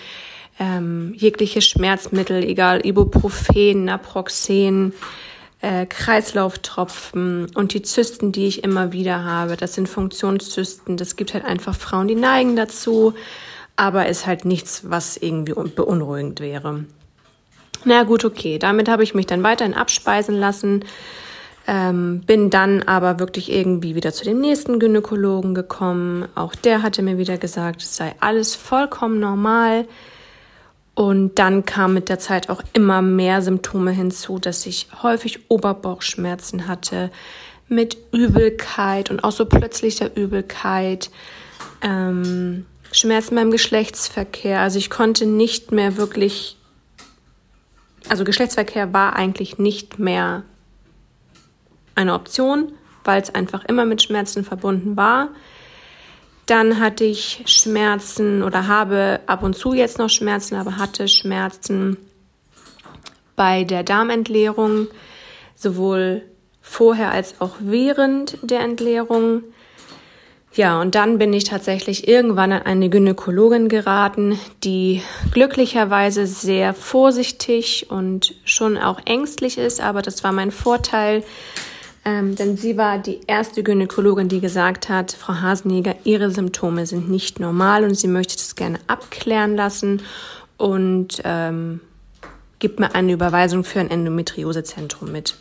[0.59, 4.95] Ähm, jegliche Schmerzmittel, egal Ibuprofen, Naproxen,
[5.63, 9.57] äh, Kreislauftropfen und die Zysten, die ich immer wieder habe.
[9.57, 10.97] Das sind Funktionszysten.
[10.97, 13.15] Das gibt halt einfach Frauen, die neigen dazu,
[13.77, 16.85] aber ist halt nichts, was irgendwie beunruhigend wäre.
[17.85, 18.59] Na gut, okay.
[18.59, 20.85] Damit habe ich mich dann weiterhin abspeisen lassen.
[21.67, 26.27] Ähm, bin dann aber wirklich irgendwie wieder zu dem nächsten Gynäkologen gekommen.
[26.35, 29.87] Auch der hatte mir wieder gesagt, es sei alles vollkommen normal.
[30.95, 36.67] Und dann kam mit der Zeit auch immer mehr Symptome hinzu, dass ich häufig Oberbauchschmerzen
[36.67, 37.11] hatte
[37.69, 41.11] mit Übelkeit und auch so plötzlicher Übelkeit,
[41.83, 44.61] ähm, Schmerzen beim Geschlechtsverkehr.
[44.61, 46.57] Also ich konnte nicht mehr wirklich,
[48.09, 50.43] also Geschlechtsverkehr war eigentlich nicht mehr
[51.95, 52.73] eine Option,
[53.05, 55.29] weil es einfach immer mit Schmerzen verbunden war.
[56.51, 61.97] Dann hatte ich Schmerzen oder habe ab und zu jetzt noch Schmerzen, aber hatte Schmerzen
[63.37, 64.89] bei der Darmentleerung,
[65.55, 66.23] sowohl
[66.61, 69.45] vorher als auch während der Entleerung.
[70.53, 77.93] Ja, und dann bin ich tatsächlich irgendwann an eine Gynäkologin geraten, die glücklicherweise sehr vorsichtig
[77.93, 81.23] und schon auch ängstlich ist, aber das war mein Vorteil,
[82.05, 87.11] ähm, denn sie war die erste Gynäkologin, die gesagt hat, Frau Hasenjäger, Ihre Symptome sind
[87.11, 90.03] nicht normal und sie möchte das gerne abklären lassen
[90.57, 91.81] und ähm,
[92.59, 95.37] gibt mir eine Überweisung für ein Endometriosezentrum mit.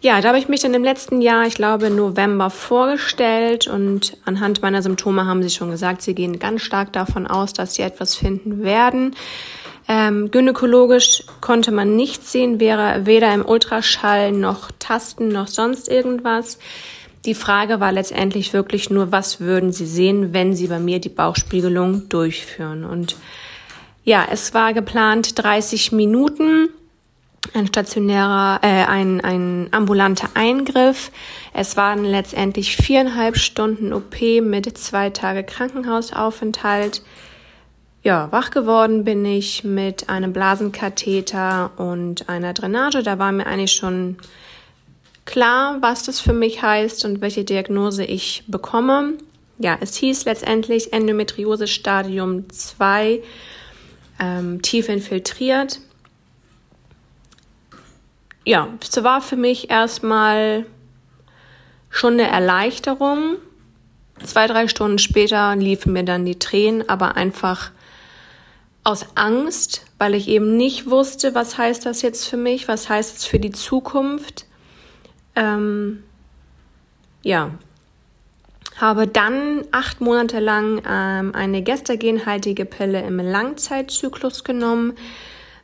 [0.00, 4.60] Ja, da habe ich mich dann im letzten Jahr, ich glaube November, vorgestellt und anhand
[4.60, 8.16] meiner Symptome haben sie schon gesagt, sie gehen ganz stark davon aus, dass sie etwas
[8.16, 9.14] finden werden.
[9.94, 16.58] Ähm, gynäkologisch konnte man nichts sehen, wäre weder im Ultraschall noch Tasten noch sonst irgendwas.
[17.26, 21.10] Die Frage war letztendlich wirklich nur, was würden Sie sehen, wenn Sie bei mir die
[21.10, 22.84] Bauchspiegelung durchführen?
[22.84, 23.16] Und
[24.02, 26.70] ja, es war geplant 30 Minuten,
[27.52, 31.12] ein stationärer, äh, ein, ein ambulanter Eingriff.
[31.52, 37.02] Es waren letztendlich viereinhalb Stunden OP mit zwei Tage Krankenhausaufenthalt.
[38.04, 43.04] Ja, wach geworden bin ich mit einem Blasenkatheter und einer Drainage.
[43.04, 44.16] Da war mir eigentlich schon
[45.24, 49.14] klar, was das für mich heißt und welche Diagnose ich bekomme.
[49.58, 53.22] Ja, es hieß letztendlich Endometriose Stadium 2,
[54.18, 55.78] ähm, tief infiltriert.
[58.44, 60.66] Ja, es war für mich erstmal
[61.88, 63.36] schon eine Erleichterung.
[64.24, 67.70] Zwei, drei Stunden später liefen mir dann die Tränen, aber einfach
[68.84, 73.18] aus Angst, weil ich eben nicht wusste, was heißt das jetzt für mich, was heißt
[73.18, 74.46] es für die Zukunft.
[75.36, 76.02] Ähm,
[77.22, 77.52] ja,
[78.76, 84.94] habe dann acht Monate lang ähm, eine gestagenhaltige Pille im Langzeitzyklus genommen,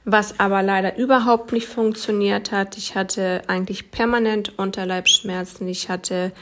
[0.05, 2.79] was aber leider überhaupt nicht funktioniert hat.
[2.79, 5.66] Ich hatte eigentlich permanent Unterleibsschmerzen.
[5.66, 6.33] Ich hatte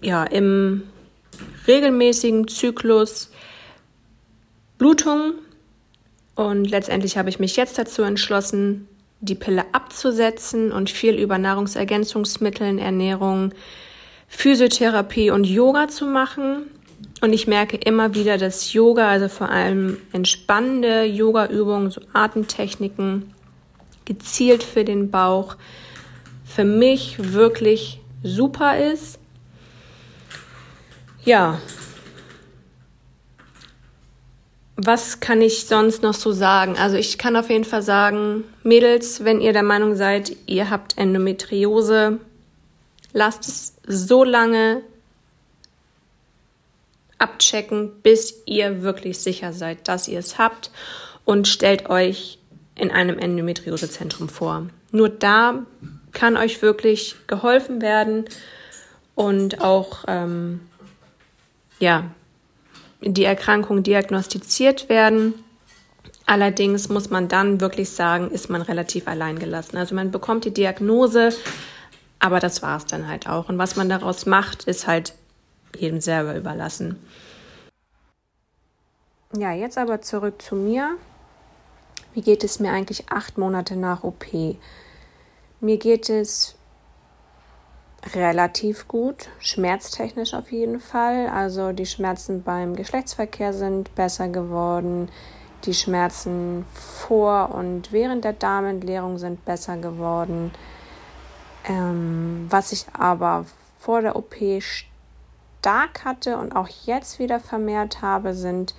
[0.00, 0.82] ja im
[1.66, 3.30] regelmäßigen Zyklus
[4.84, 5.32] Blutung.
[6.34, 8.86] Und letztendlich habe ich mich jetzt dazu entschlossen,
[9.20, 13.54] die Pille abzusetzen und viel über Nahrungsergänzungsmitteln, Ernährung,
[14.28, 16.66] Physiotherapie und Yoga zu machen.
[17.22, 23.32] Und ich merke immer wieder, dass Yoga, also vor allem entspannende Yoga-Übungen, so Atemtechniken,
[24.04, 25.56] gezielt für den Bauch,
[26.44, 29.18] für mich wirklich super ist.
[31.24, 31.58] Ja.
[34.76, 36.76] Was kann ich sonst noch so sagen?
[36.76, 40.98] Also ich kann auf jeden Fall sagen, Mädels, wenn ihr der Meinung seid, ihr habt
[40.98, 42.18] Endometriose,
[43.12, 44.82] lasst es so lange
[47.18, 50.70] abchecken, bis ihr wirklich sicher seid, dass ihr es habt
[51.24, 52.38] und stellt euch
[52.74, 54.66] in einem Endometriosezentrum vor.
[54.90, 55.64] Nur da
[56.12, 58.24] kann euch wirklich geholfen werden
[59.14, 60.60] und auch ähm,
[61.78, 62.10] ja,
[63.12, 65.34] die Erkrankung diagnostiziert werden.
[66.26, 69.78] Allerdings muss man dann wirklich sagen, ist man relativ alleingelassen.
[69.78, 71.30] Also man bekommt die Diagnose,
[72.18, 73.48] aber das war es dann halt auch.
[73.48, 75.14] Und was man daraus macht, ist halt
[75.78, 76.98] jedem selber überlassen.
[79.36, 80.96] Ja, jetzt aber zurück zu mir.
[82.14, 84.24] Wie geht es mir eigentlich acht Monate nach OP?
[85.60, 86.53] Mir geht es
[88.12, 91.28] relativ gut, schmerztechnisch auf jeden Fall.
[91.28, 95.08] Also die Schmerzen beim Geschlechtsverkehr sind besser geworden.
[95.64, 100.52] Die Schmerzen vor und während der Darmentleerung sind besser geworden.
[101.66, 103.46] Ähm, was ich aber
[103.78, 108.74] vor der OP stark hatte und auch jetzt wieder vermehrt habe, sind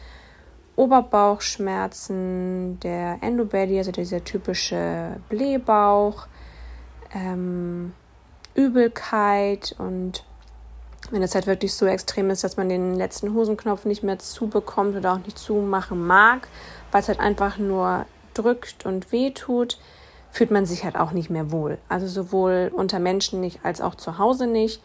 [0.75, 6.27] Oberbauchschmerzen, der Endobelly, also dieser typische Blähbauch,
[7.13, 7.93] ähm,
[8.55, 10.23] Übelkeit und
[11.11, 14.95] wenn es halt wirklich so extrem ist, dass man den letzten Hosenknopf nicht mehr zubekommt
[14.95, 16.47] oder auch nicht zumachen mag,
[16.91, 19.77] weil es halt einfach nur drückt und wehtut,
[20.31, 21.77] fühlt man sich halt auch nicht mehr wohl.
[21.89, 24.81] Also sowohl unter Menschen nicht als auch zu Hause nicht.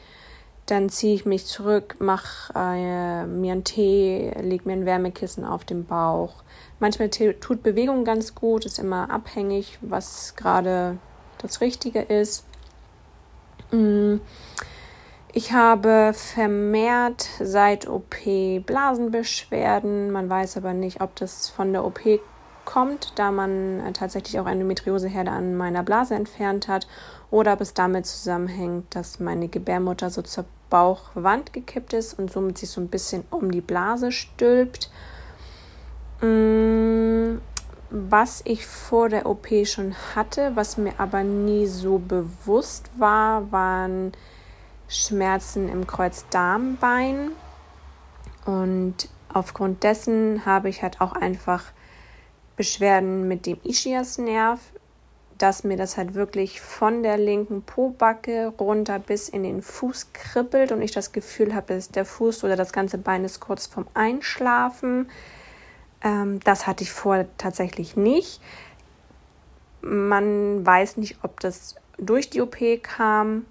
[0.66, 5.64] Dann ziehe ich mich zurück, mache äh, mir einen Tee, lege mir ein Wärmekissen auf
[5.64, 6.35] den Bauch.
[6.79, 10.99] Manchmal tut Bewegung ganz gut, ist immer abhängig, was gerade
[11.39, 12.45] das Richtige ist.
[13.71, 14.21] Mm.
[15.33, 18.16] Ich habe vermehrt seit OP
[18.66, 20.11] Blasenbeschwerden.
[20.11, 22.01] Man weiß aber nicht, ob das von der OP
[22.64, 26.87] kommt, da man äh, tatsächlich auch Endometrioseherde an meiner Blase entfernt hat,
[27.31, 32.59] oder ob es damit zusammenhängt, dass meine Gebärmutter so zur Bauchwand gekippt ist und somit
[32.59, 34.91] sich so ein bisschen um die Blase stülpt.
[37.91, 44.12] Was ich vor der OP schon hatte, was mir aber nie so bewusst war, waren
[44.88, 47.30] Schmerzen im Kreuzdarmbein.
[48.45, 51.64] Und aufgrund dessen habe ich halt auch einfach
[52.57, 54.61] Beschwerden mit dem Ischiasnerv,
[55.38, 60.70] dass mir das halt wirklich von der linken Pobacke runter bis in den Fuß kribbelt
[60.70, 63.86] und ich das Gefühl habe, dass der Fuß oder das ganze Bein ist kurz vorm
[63.95, 65.09] Einschlafen.
[66.03, 68.40] Ähm, das hatte ich vorher tatsächlich nicht.
[69.82, 73.46] Man weiß nicht, ob das durch die OP kam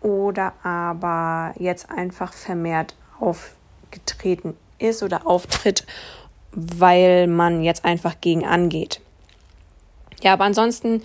[0.00, 5.86] oder aber jetzt einfach vermehrt aufgetreten ist oder auftritt
[6.54, 9.00] weil man jetzt einfach gegen angeht.
[10.22, 11.02] Ja, aber ansonsten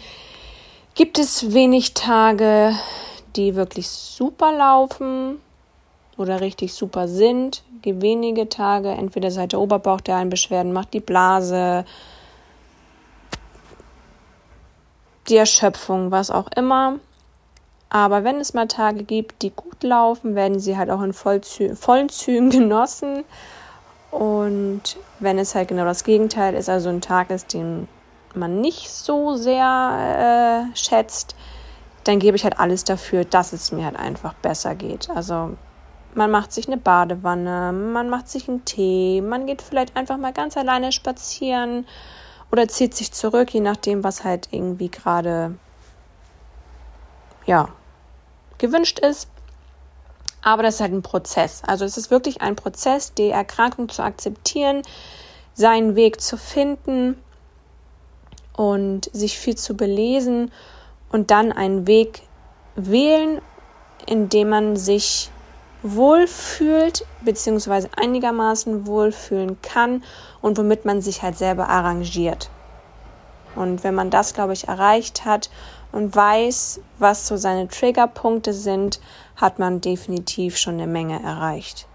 [0.95, 2.74] gibt es wenig Tage,
[3.36, 5.38] die wirklich super laufen
[6.20, 7.63] oder richtig super sind.
[7.82, 11.86] Gibt wenige Tage, entweder seit der Oberbauch, der einen Beschwerden macht, die Blase,
[15.30, 16.95] die Erschöpfung, was auch immer.
[17.89, 21.76] Aber wenn es mal Tage gibt, die gut laufen, werden sie halt auch in Vollzü
[21.76, 23.24] vollen Zügen genossen.
[24.11, 27.88] Und wenn es halt genau das Gegenteil ist, also ein Tag ist, den
[28.36, 31.36] man nicht so sehr äh, schätzt,
[32.03, 35.09] dann gebe ich halt alles dafür, dass es mir halt einfach besser geht.
[35.09, 35.57] Also
[36.16, 40.34] man macht sich eine Badewanne, man macht sich einen Tee, man geht vielleicht einfach mal
[40.34, 41.86] ganz alleine spazieren
[42.52, 45.56] oder zieht sich zurück, je nachdem, was halt irgendwie gerade
[47.46, 47.70] ja
[48.58, 49.30] gewünscht ist.
[50.42, 51.62] Aber das ist halt ein Prozess.
[51.66, 54.84] Also es ist wirklich ein Prozess, die Erkrankung zu akzeptieren,
[55.54, 57.22] seinen Weg zu finden
[58.56, 60.52] und sich viel zu belesen
[61.12, 62.22] und dann einen Weg
[62.76, 63.42] wählen,
[64.06, 65.30] in dem man sich
[65.84, 70.04] wohlfühlt, beziehungsweise einigermaßen wohlfühlen kann
[70.42, 72.50] und womit man sich halt selber arrangiert.
[73.56, 75.50] Und wenn man das, glaube ich, erreicht hat
[75.92, 79.00] und weiß, was so seine Triggerpunkte sind,
[79.36, 81.88] hat man definitiv schon eine Menge erreicht.